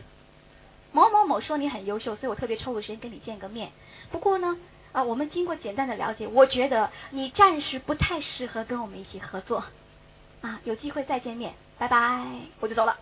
[0.91, 3.71] 某某某说你很优秀，所以我特别抽个时间跟你见个面。
[4.11, 4.57] 不过呢，
[4.91, 9.63] 啊，我们经过简单的了解，我觉得你暂时不太适合跟我们一起合作，
[10.41, 11.97] 啊，有机会再见面，拜拜，
[12.59, 12.95] 我就走了。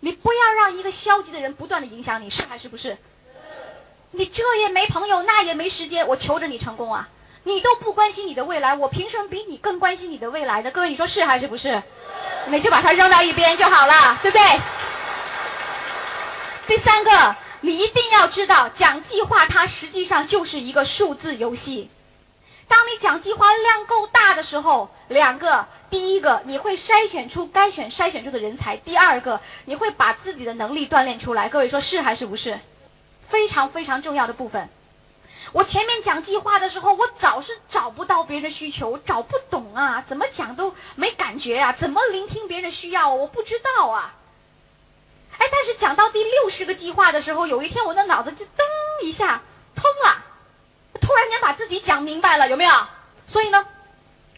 [0.00, 2.98] 你不要让一个消极的人不断的影响你，是还是不是？
[4.10, 7.08] 你这也没朋友，那也没时间，我求着你成功啊！
[7.44, 10.70] 你都不关心你的未来，我凭什么比你更关心你的未来呢？
[10.70, 11.82] 各位，你说是还是不是？
[12.48, 14.44] 你就把它扔到一边就好了，对不对？
[16.66, 21.88] 第三个，你一定要知道，讲计划它实际上就是一个数字游戏。
[22.68, 31.50] 当你讲计划量够大的时候，两个，第一个你会筛选出该选筛选出的人才；第二个，你会把自己的能力锻炼出来。
[31.50, 32.58] 各位说是还是不是？
[33.28, 34.70] 非常非常重要的部分。
[35.52, 44.14] 我前面讲计划的时候，我找是找不到别人的需求，我找不懂啊，怎么讲都没感觉啊，怎么聆听别人需要，我不知道啊。
[45.36, 48.62] 哎，但是讲到第六十个计划的时候，有一天我的脑子就噔
[49.02, 49.42] 一下
[49.74, 50.24] 通了，
[51.02, 52.72] 突然间把自己讲明白了，有没有？
[53.26, 53.66] 所以呢，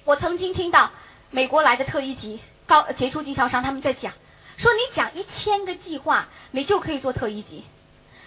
[0.02, 0.90] 我曾经听到
[1.34, 4.12] 美国来的特一级高杰出经销商他们在讲，
[4.56, 7.64] 说你讲一千个计划，你就可以做特一级。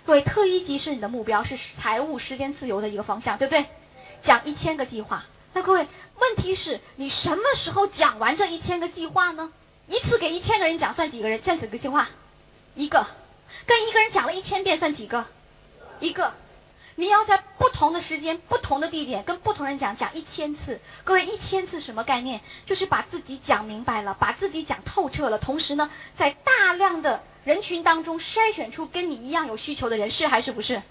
[0.06, 3.66] 各位，特一级是你的目标，是财务时间自由的一个方向，对不对？
[4.22, 5.88] 讲一千个计划，那各位，
[6.20, 9.54] 问题是你什么时候讲完这一千个计划呢？
[9.88, 11.42] 一次给一千个人讲，算几个人？
[11.42, 12.10] 算几个计划？
[12.76, 13.08] 一个，
[13.66, 15.26] 跟一个人讲了一千遍算几个？
[16.02, 16.34] 一个，
[17.00, 20.82] 你要在不同的时间、不同的地点跟不同人讲，讲一千次。
[21.04, 22.40] 各位，一千次什么概念？
[22.66, 25.38] 就是把自己讲明白了，把自己讲透彻了。
[25.38, 30.82] 同时呢，在大量的人群当中筛选出跟你一样有需求的人，是还是不是？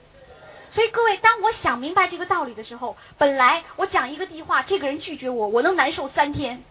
[0.71, 6.63] 所以各位，当我想明白这个道理的时候，本来我讲一个地话，这个人拒绝我，我能难受三天。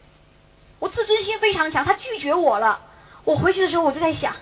[0.79, 2.79] 我自尊心非常强，他拒绝我了。
[3.25, 4.33] 我回去的时候，我就在想，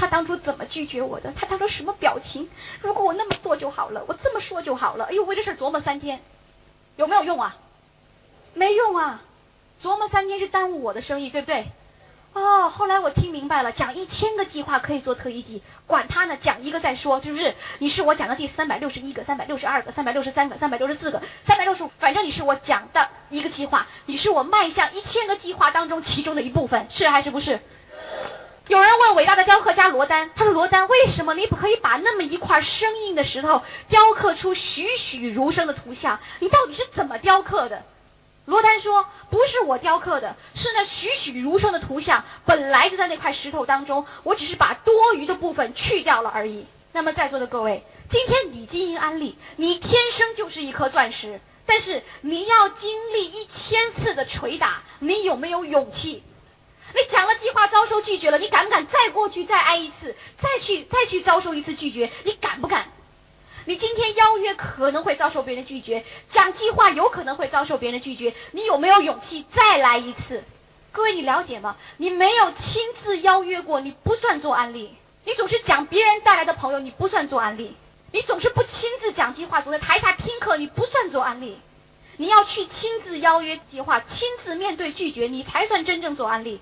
[0.00, 1.30] 他当初怎么拒绝我的？
[1.36, 2.48] 他当初什么表情？
[2.80, 5.04] 如果我那么做就好了，我这么说就好了。
[5.04, 6.18] 哎呦，为这事琢磨三天，
[6.96, 7.54] 有没有用啊？
[8.54, 9.22] 没用啊！
[9.82, 11.66] 琢磨三天是耽误我的生意，对不对？
[12.32, 17.54] 哦，后来我听明白了，讲一千个计划可以做特一级，管他呢，讲一个再说，是不是？
[17.78, 27.60] 你是我讲的第三百六十一个、三百六十二个、三百六十三个、三百六十四个、三百六十五，反正你是我讲的一个计划，你是我迈向一千个计划当中其中的一部分，是还是不是？
[28.70, 36.20] 有人问伟大的雕刻家罗丹，他说：“罗丹，为什么你不可以把那么一块生硬的石头雕刻出栩栩如生的图像？
[36.38, 37.82] 你到底是怎么雕刻的？”
[38.46, 46.64] 罗丹说：“不是我雕刻的，是那栩栩如生的图像本来就在那块石头当中，我只是把多余的部分去掉了而已。”
[46.94, 56.22] 那么在座的各位，今天你经营安利，你天生就是一颗钻石，但是你要经历一千次的捶打，你有没有勇气？
[56.94, 62.10] 你讲了计划遭受拒绝了，你敢不敢再过去再挨一次，再去再去遭受一次拒绝？
[62.24, 62.90] 你敢不敢？
[63.66, 70.42] 你今天邀约可能会遭受别人拒绝，讲计划有可能会遭受别人拒绝，你有没有勇气再来一次？
[70.92, 71.76] 各位，你了解吗？
[71.98, 74.96] 你没有亲自邀约过，你不算做案例。
[75.24, 77.76] 你总是讲别人带来的朋友，你不算做案例。
[78.10, 81.60] 你总是不亲自讲计划，总在台下听课，你不算做案例。
[82.16, 86.60] 你要去亲自邀约计划，亲自面对拒绝，你才算真正做案例。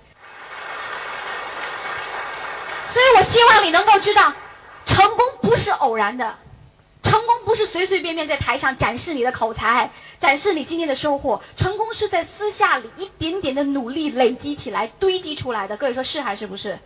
[2.99, 4.32] 所以我希望你能够知道，
[4.84, 6.36] 成功不是偶然的。
[7.01, 9.88] 成功不是随随便便在台上展示你的口才，
[10.18, 11.40] 展示你今天的收获。
[11.57, 15.76] 成功是在私下里一点点的努力累积起来、堆积出来的。
[15.76, 16.76] 各位说是还是不是？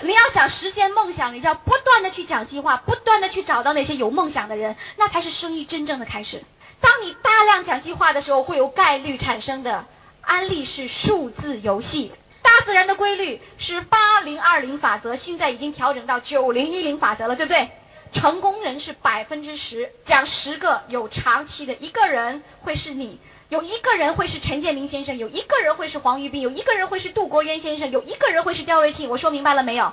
[0.00, 6.42] 你要想实现梦想，你就要不断的去讲计划，不断的去找到那些有梦想的人，那才是生意真正的开始。
[6.80, 9.84] 当你大量讲计划的时候，会有概率产生的。
[10.22, 12.12] 安利是数字游戏，
[12.50, 17.70] 大自然的规律是八零二零法则，现在已经调整到九零一零法则了，对不对？
[18.12, 23.20] 成功人是百分之十，讲十个有长期的，一个人会是你，
[23.50, 29.08] 有一个人会是陈建林先生，有一个人会是黄玉斌，有一个人会是杜国渊先生，有一个人会是刁瑞庆。
[29.08, 29.92] 我说明白了没有？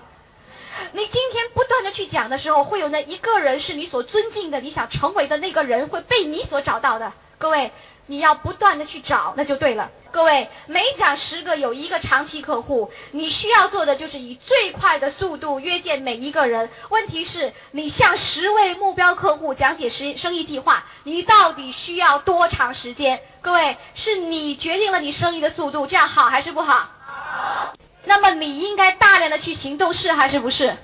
[0.93, 7.13] 你今天不断的去讲的时候，会有那一个人是你所尊敬的，你想成为的那个人会被你所找到的。
[7.37, 7.71] 各位，
[8.07, 9.89] 你要不断的去找，那就对了。
[10.09, 16.67] 各位，每讲十个有一个长期客户，你需要做的就是以最快的速度约见每一个人。
[16.89, 23.21] 问题是，你向十位目标客户讲解生生意计划，你到底需要多长时间？
[23.41, 26.89] 各位，是你决定了你生意的速度，这样好还是不好？
[27.05, 27.73] 好。
[28.05, 30.75] 那么你应该大量的去行动，是还是不是？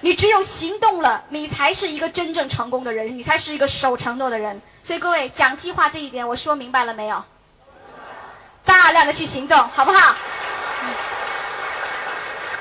[0.00, 4.60] 你只有行动了，你才是一个真正成功的人，你才是一个守承诺的人。
[4.82, 7.22] 所以各位讲计划这一点，我说明白了没有？
[8.64, 10.14] 大量的去行动，好不好？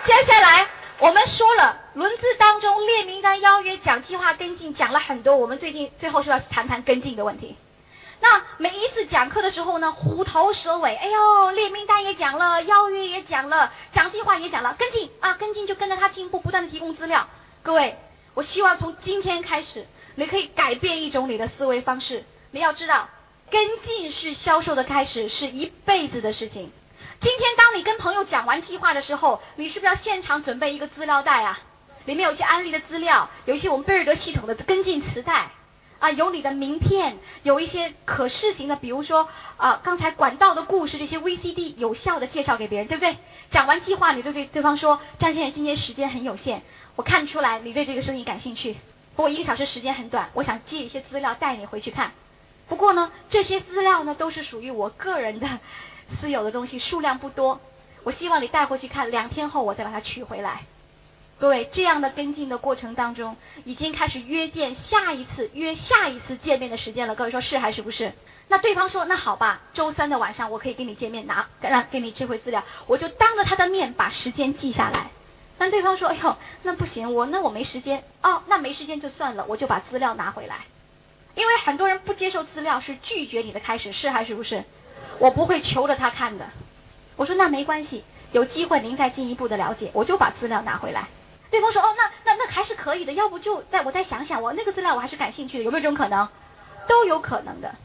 [0.03, 5.35] 接下来我们说了轮次当中列名单、邀约、讲计划、跟进，讲了很多。
[5.35, 7.55] 我们最近最后是要谈谈跟进的问题。
[8.19, 17.27] 那每一次讲课的时候呢，虎头蛇尾，哎呦，列名单也讲了，邀约也讲了，讲计划也讲了，跟进啊，跟进就跟着他进步，不断的提供资料。
[17.63, 17.97] 各位，
[18.33, 22.23] 我希望从今天开始，你可以改变一种你的思维方式。
[22.51, 23.07] 你要知道。
[23.51, 26.71] 跟进是销售的开始，是一辈子的事情。
[27.19, 30.87] 今天当你跟朋友讲完计划的时候，你是不是要现场准备一个。
[30.87, 31.59] 资料袋啊？
[32.05, 35.49] 里面有一些安利的资料，有一些我们贝尔德系统的跟进磁带，
[35.99, 39.27] 啊，有你的名片，有一些可视型的，比如说
[39.57, 43.17] 啊，刚才管道的故事这些 VCD，有效的介绍给别人，对不对？
[43.49, 46.61] 讲完计划，你对对对方说，张先生，今天时间很有限，
[46.95, 48.77] 我看出来你对这个生意感兴趣，
[49.15, 52.11] 不过一个小时时间很短，我想借一些资料带你回去看。
[52.67, 55.59] 不过呢，这些资料呢都是属于我个人的
[56.07, 57.59] 私有的东西，数量不多。
[58.03, 60.61] 我希望你带回去看，两天后我再把它取回来。
[61.39, 67.15] 各位，这样的跟进的过程当中，已经开始约见下一次约下一次见面的时间了。
[67.15, 68.11] 各位说是还是不是？
[68.49, 75.11] 那对方说那好吧，周三的晚上我可以跟你见面，拿让给你这回资料，我就当着他的面把时间记下来。
[75.57, 80.65] 但对方说，哎呦，那不行，我那我没时间哦，那没时间就算了，我就把资料拿回来。
[81.35, 84.61] 因为很多人不接受资料是拒绝你的开始，是还是不是？
[85.19, 86.49] 我不会求着他看的。
[87.15, 91.07] 我说那没关系，有机会您再进一步的了解，我就把资料拿回来。
[91.51, 96.27] 对方说哦，那那那还是可以的，要不就再我再想想，我那个资料我还是感兴趣的，有没有这种可能？
[96.87, 97.75] 都有可能的。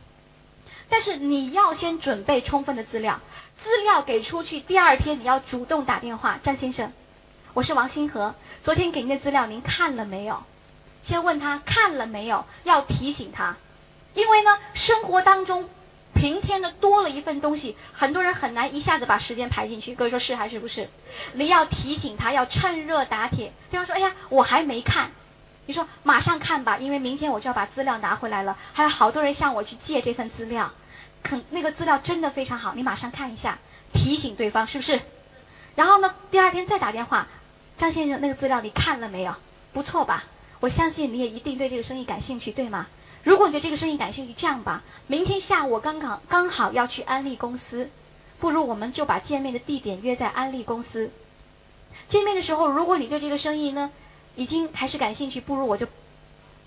[0.88, 3.20] 但是你要先准备充分的资料，
[3.56, 6.92] 资料给出去，第二天你要主动打电话，张先生，
[7.54, 10.42] 我是王新河，昨天给您的资料您看了没有？
[11.02, 13.56] 先问他看了没有，要提醒他，
[14.14, 15.68] 因为呢，生活当中
[16.14, 19.94] 平添的多了一份东西，很多人很难一下子把时间排进去。
[19.94, 20.88] 各位说是还是不是？
[21.34, 23.52] 你要提醒他，要趁热打铁。
[23.70, 25.10] 对方说：“哎呀，我还没看。”
[25.66, 30.70] 你说：“马上看吧，因为明天我就要把资料拿回来了，还有好多人向我去借这份资料，
[31.22, 33.58] 肯那个资料真的非常好，你马上看一下，
[33.92, 35.00] 提醒对方是不是？
[35.74, 37.26] 然后呢，第二天再打电话，
[37.76, 39.34] 张先生，那个资料你看了没有？
[39.72, 40.24] 不错吧？”
[40.60, 42.86] 我相信你也一定对这个生意感兴趣，对吗？
[43.24, 47.88] 如果你对这个生意感兴趣，这样吧，明天下午我刚刚刚好要去安利公司，
[48.38, 51.10] 不如我们就把见面的地点约在安利公司。
[52.06, 53.90] 见面的时候，如果你对这个生意呢，
[54.36, 55.86] 已经还是感兴趣，不如我就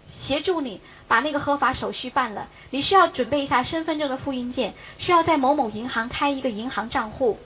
[0.09, 2.47] 协助你把那个合法手续办了。
[2.71, 7.37] 你需要准备一下身份证的复印件，需要在某某银行开一个银行账户，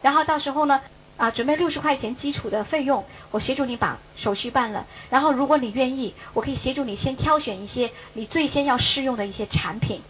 [0.00, 0.80] 然后到时候呢。
[1.20, 4.86] 啊，准备六十块钱基础的费用，我协助你把手续办了。
[5.10, 10.00] 然后，如果你愿意，我可以协助你先挑选一些你最先要试用的一些产品。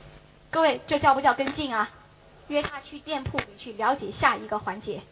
[0.51, 1.91] 各位，这叫不叫跟进啊？
[2.47, 5.03] 约他去店铺里去了解下一个环节，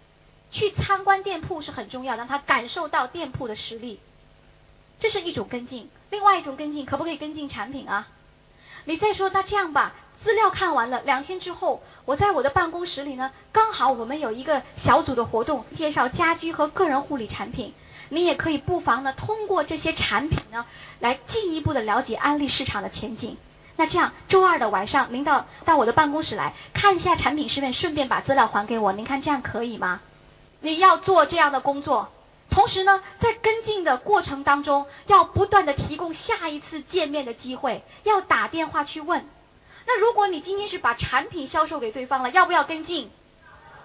[0.52, 3.98] 去参观店铺是很重要，让他感受到店铺的实力。
[5.00, 5.90] 这是一种跟进。
[6.10, 8.06] 另外一种跟进，可不可以跟进产品啊？
[8.88, 9.92] 你再说，那这样吧。
[10.16, 17.74] 资料看完了，两天之后，我在我的办公室里呢，刚好我们有一个小组的活动，介绍家居和个人护理产品。
[18.08, 20.64] 你也可以不妨呢，通过这些产品呢，
[21.00, 23.36] 来进一步的了解安利市场的前景。
[23.76, 28.94] 那这样，周二的晚上，您到到我的办公室来看一下产品试面，顺便把资料还给我。
[28.94, 30.00] 您看这样可以吗？
[30.60, 32.08] 你要做这样的工作，
[32.50, 39.28] 同时呢，在跟进的过程当中，要不断的提供下一次见面的机会，要打电话去问。
[39.86, 43.10] 那如果你今天是把产品销售给对方了，要不要跟进？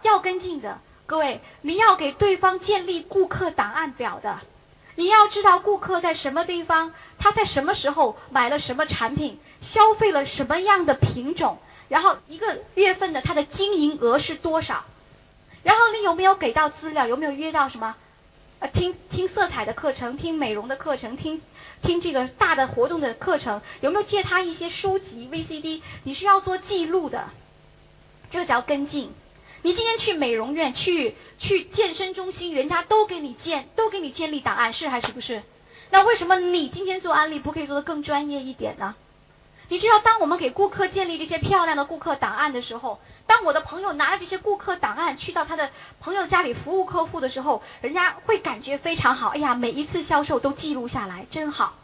[0.01, 4.39] 要跟进的，各位，你要给对方建立顾客档案表的，
[4.95, 11.57] 你要知道顾客在什么地方，他在什么时候买了什么产品，消费了什么样的品种，
[11.89, 14.83] 然后一个月份的他的经营额是多少，
[15.63, 17.95] 然后你有没有给到资料，有没有约到什么？
[18.67, 21.41] 听听色彩的课程，听美容的课程，听
[21.81, 25.81] 听这个大的活动的课程，有没有借他一些书籍 VCD？
[26.03, 27.29] 你是要做记录的，
[28.29, 29.11] 这个叫跟进。
[29.61, 35.41] 你今天去美容院、去去健身中心，人家都给你建，都给你建立档案，是还是不是？
[35.89, 38.95] 那为什么你今天做安利不可以做得更专业一点呢？
[39.69, 49.29] 你知道，当我们给顾客建立这些漂亮的顾客档案的时候，当我的朋友拿着这些顾客档案去到他的朋友家里服务客户的时候，人家会感觉非常好。
[49.29, 51.75] 哎呀，每一次销售都记录下来，真好，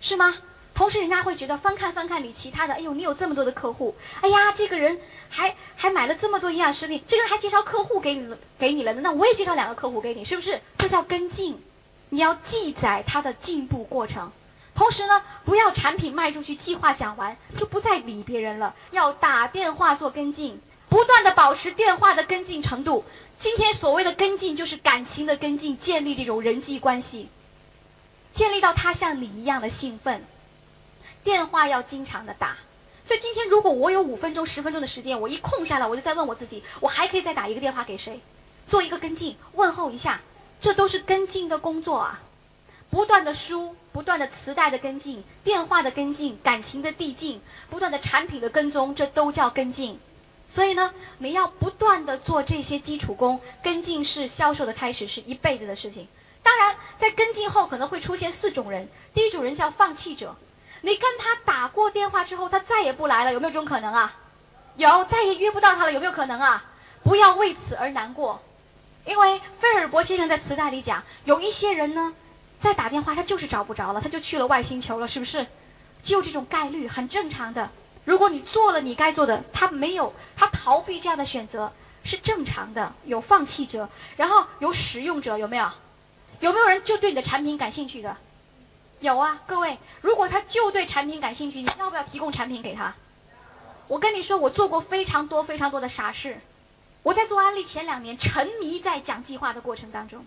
[0.00, 0.34] 是吗？
[0.74, 10.60] 同时，人家会觉得翻看翻看你其他的，哎呦，你有这么多的客户，哎呀，这个人还还买了这么多营养食品，这个人还介绍客户给你给你了，那我也介绍两个客户给你，是不是？
[10.78, 11.62] 这叫跟进，
[12.08, 14.32] 你要记载他的进步过程。
[14.74, 23.04] 同时呢，不要产品卖出去，计划讲完就不再理别人了，要打电话做跟进，不断的保持电话的跟进程度。
[23.36, 27.28] 今天所谓的跟进，就是感情的跟进，建立这种人际关系，
[28.30, 30.24] 建立到他像你一样的兴奋。
[31.22, 32.56] 电话要经常的打，
[33.04, 38.20] 所以今天如果我有五分钟、十分钟的时间，我一空下来，我就在问我自己，我还可以再打一个电话给谁，
[38.66, 40.20] 做一个跟进，问候一下，
[40.60, 42.20] 这都是跟进的工作啊。
[42.92, 47.40] 不断的输，不断的磁带的跟进，电话的跟进，感情的递进，
[47.70, 49.98] 不断的产品的跟踪，这都叫跟进。
[50.46, 56.06] 所以呢，你要不断的做这些基础功，跟进是销售的开始，是一辈子的事情。
[56.42, 58.86] 当然，在跟进后可能会出现四种人。
[59.14, 60.36] 第一种人叫放弃者，
[60.82, 64.14] 你跟他打过电话之后，他再也不来了，有没有这种可能啊？
[64.76, 66.62] 有，再也约不到他了，有没有可能啊？
[67.02, 68.42] 不要为此而难过，
[69.06, 72.14] 因为费尔伯先生在磁带里讲，有一些人呢。
[72.62, 75.44] 再打电话，他就是找不着了，他就去了外星球了，是不是？
[76.04, 77.68] 只有这种概率，很正常的。
[78.04, 81.72] 如果你做了你该做的，他没有，他逃避这样的选择
[82.04, 82.92] 是正常的。
[83.04, 85.68] 有放弃者，然后有使用者，有没有？
[86.38, 88.16] 有没有人就对你的产品感兴趣的？
[89.00, 92.94] 有啊，各位，如果他就对产品感兴趣，你要不要提供产品给他？
[93.88, 96.40] 我跟你说，我做过非常多非常多的傻事。
[97.02, 100.24] 我在做安利前两年，沉迷在讲计划的过程当中。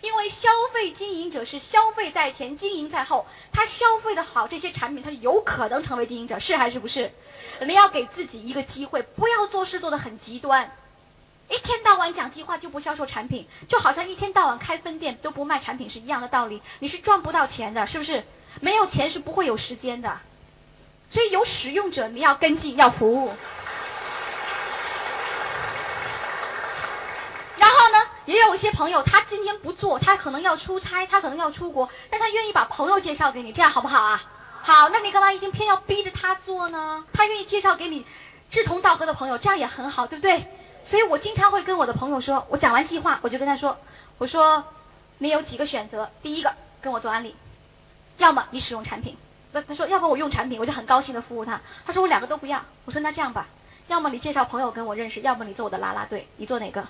[0.00, 3.26] 因为消费经营者是消费在前，经营在后。
[3.52, 7.12] 他消费的好，这些产品他有可能成为经营者，是还是不是？
[7.60, 10.74] 你要给自己一个机会，不要做事做得很极端。
[11.50, 16.62] 一天到晚讲计划就不销售产品，就好像一天到晚开分店都不卖产品是一样的道理。
[16.78, 18.24] 你是赚不到钱的，是不是？
[18.60, 20.18] 没有钱是不会有时间的。
[21.08, 23.32] 所以有使用者，你要跟进，要服务。
[27.58, 28.09] 然后呢？
[28.26, 34.22] 也有一些朋友，他今天不做，他可能要出差，他可能要出国，但他愿意把朋友介绍给你，这样好不好啊？
[34.62, 37.04] 好，那你干嘛一定偏要逼着他做呢？
[37.12, 38.06] 他愿意介绍给你
[38.48, 40.46] 志同道合的朋友，这样也很好，对不对？
[40.84, 43.76] 所以我经常会跟我的朋友说，我讲完计划，我就跟他说，
[44.18, 44.62] 我说
[45.18, 47.34] 你有几个选择，第一个跟我做安利，
[48.18, 49.16] 要么你使用产品。
[49.52, 51.60] 那他说，要不我用产品，我就很高兴的服务他。
[51.84, 52.62] 他说我两个都不要。
[52.84, 53.46] 我说那这样吧，
[53.88, 56.86] 要么你介绍朋友跟我认识，要么你做我的啦啦队，你做哪个？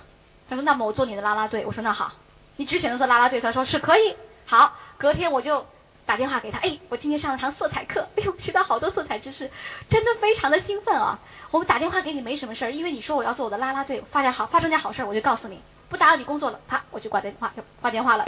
[0.51, 1.65] 他说那么我做你的啦啦队。
[1.65, 2.11] 我说那好，
[2.57, 3.39] 你只选择做啦啦队。
[3.39, 4.13] 他说是可以。
[4.45, 5.65] 好，隔天我就
[6.05, 9.49] 打电话给他，哎，我今天上了堂色彩课，哎呦，学到好多色彩知识，
[9.87, 11.17] 真的非常的兴奋啊。
[11.51, 18.25] 我们打电话给你没什么事儿，因为你说我要做我的啦啦队，发展好，发生点好事儿，我就告诉你，不打扰你工作了，啪，我就挂电话，就挂电话了。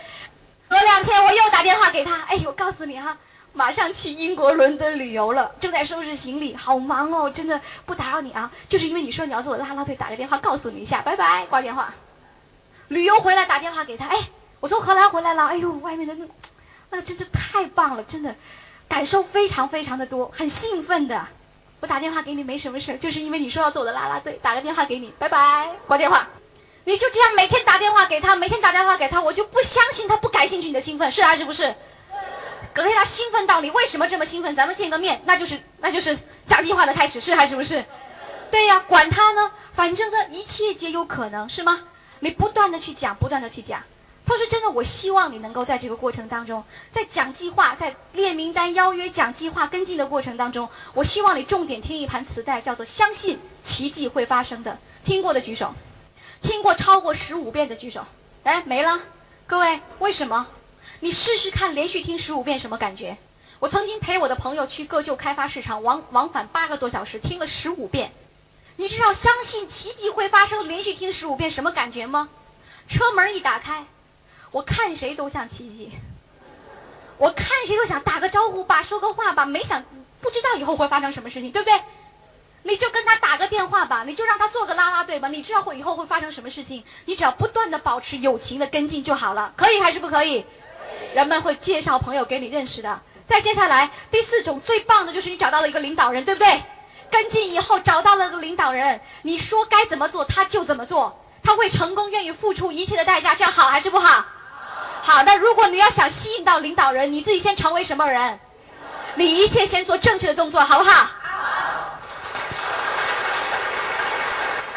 [0.69, 3.17] 隔两天我又打电话给他，哎，我告诉你哈。
[3.55, 11.93] 马上去英国伦敦旅游了，正在收拾行李，好忙哦，真的不打扰你啊，就是因为你说你要做我的啦啦队，打个电话告诉你一下，拜拜，挂电话。
[12.93, 14.17] 旅游回来打电话给他，哎，
[14.59, 16.25] 我从荷兰回来了，哎呦，外面的那，
[16.91, 18.33] 那个真是太棒了，真的，
[18.87, 21.25] 感受非常非常的多，很兴奋的。
[21.79, 26.25] 我打电话给你没什么事就是因为你说要做我的啦啦队，打个电话给你，拜拜，挂电话。
[26.85, 31.73] 你就这样每天打电话给他，每天打电话给他，我就不相信他不感兴趣你的兴奋，是还是不是？
[32.73, 34.55] 隔天他兴奋到你为什么这么兴奋？
[34.55, 37.83] 咱们见个面，那就是那就是讲计划的开始，是还是不是？
[38.51, 41.79] 对呀，管他呢，反正呢一切皆有可能，是吗？
[42.23, 43.83] 你不断的去讲，不断的去讲。
[44.25, 54.71] 他说真的，我希望你能够在这个过程当中，在讲计划、在列名单、邀约、讲计划、跟进的过程当中，我希望你重点听一盘磁带，叫做《相信奇迹会发生的》。
[55.05, 55.75] 听过的举手，
[56.41, 58.05] 听过超过十五遍的举手。
[58.43, 59.01] 哎，没了，
[59.45, 60.47] 各位，为什么？
[61.01, 63.17] 你试试看，连续听十五遍什么感觉？
[63.59, 68.13] 我曾经陪我的朋友去个旧开发市场，往往返八个多小时，听了十五遍。
[68.75, 72.29] 你知道相信奇迹会发生，连续听十五遍什么感觉吗？
[72.87, 73.85] 车门一打开，
[74.51, 75.91] 我看谁都像奇迹。
[77.17, 79.83] 我看谁都想打个招呼吧，说个话吧，没想
[80.19, 81.79] 不知道以后会发生什么事情，对不对？
[82.63, 86.83] 你就跟他打个电话吧，你就让他做个啦啦队吧，你知道会以后会发生什么事情？
[87.05, 90.43] 你只要不断的保持友情的跟进就好了，可以还是不可以？
[91.13, 93.01] 人们会介绍朋友给你认识的。
[93.27, 96.61] 再接下来，第四种最棒的就是你找到了一个领导人，对不对？
[97.13, 104.25] 跟进以后找到了个领导人，你说该怎么做他就怎么做，他会成功，愿意付出一切的代价，这样好还是不好？
[105.03, 108.39] 好那，如果你要想吸引到领导人，你自己先成为什么人？
[109.13, 111.07] 你一切先做正确的动作，好不好？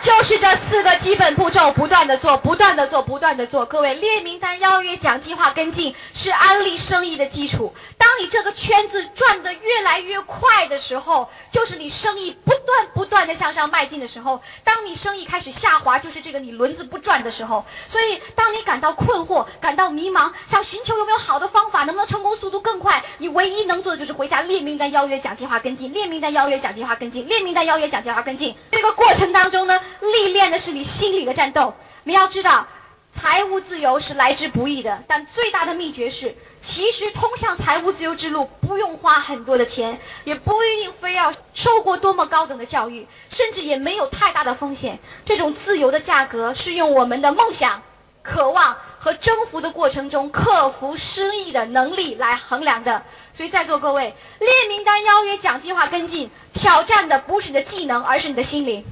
[0.07, 3.65] 就是这四个基本步骤，不断的做，不断的做，不断的做。
[3.65, 7.75] 各位列名单、邀约、讲计划、跟进，是安利生意的基础。
[7.99, 14.41] 当你这个圈子转得越来越快的时候，就是你生意不断不断的向上迈进的时候。
[14.63, 17.65] 当你生意开始下滑，就是这个你轮子不转的时候。
[17.89, 28.57] 所以，当你感到困惑、感到迷茫，想寻求有没有好的方法，能不能成功速度更快，你唯一能做的就是回家列名单、邀约、讲计划、跟进，列名单、邀约、讲计划、跟进，列名单、邀约、讲计划、跟进。
[28.71, 29.81] 这个过程当中呢？
[30.01, 31.75] 历练的是你心里的战斗。
[32.05, 32.67] 你要知道，
[33.11, 44.99] 财务自由是来之不易的，但最大的秘诀是，其实通向财务自由之路不用花很多的钱，也不一定非要受过多么高等的教育，甚至也没有太大的风险。
[45.25, 47.83] 这种自由的价格是用我们的梦想、
[48.23, 53.03] 渴望和征服的过程中克服失意的能力来衡量的。
[53.33, 58.85] 所以在座各位，列名单、邀约、讲计划、跟进，挑战的不是你的技能，而是你的心灵。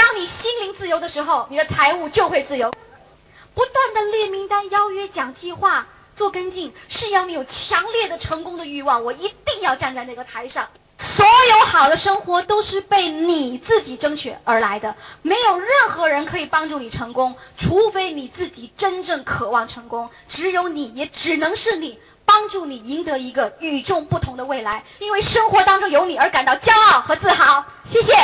[0.00, 2.72] 当你心灵自由的时候，你的财务就会自由。
[3.54, 5.86] 不断的列名单、邀约、讲计划、
[6.16, 9.04] 做跟进，是要你有强烈的成功的欲望。
[9.04, 10.66] 我一定要站在那个台上。
[10.98, 20.08] 所有好的生活都是被你自己争取而来的，没有任何人可以帮助你成功，除非你自己真正渴望成功。
[20.26, 24.82] 只有你也只能是你，帮助你赢得一个与众不同的未来。
[24.98, 27.62] 因为生活当中有你而感到骄傲和自豪。
[27.84, 28.14] 谢谢。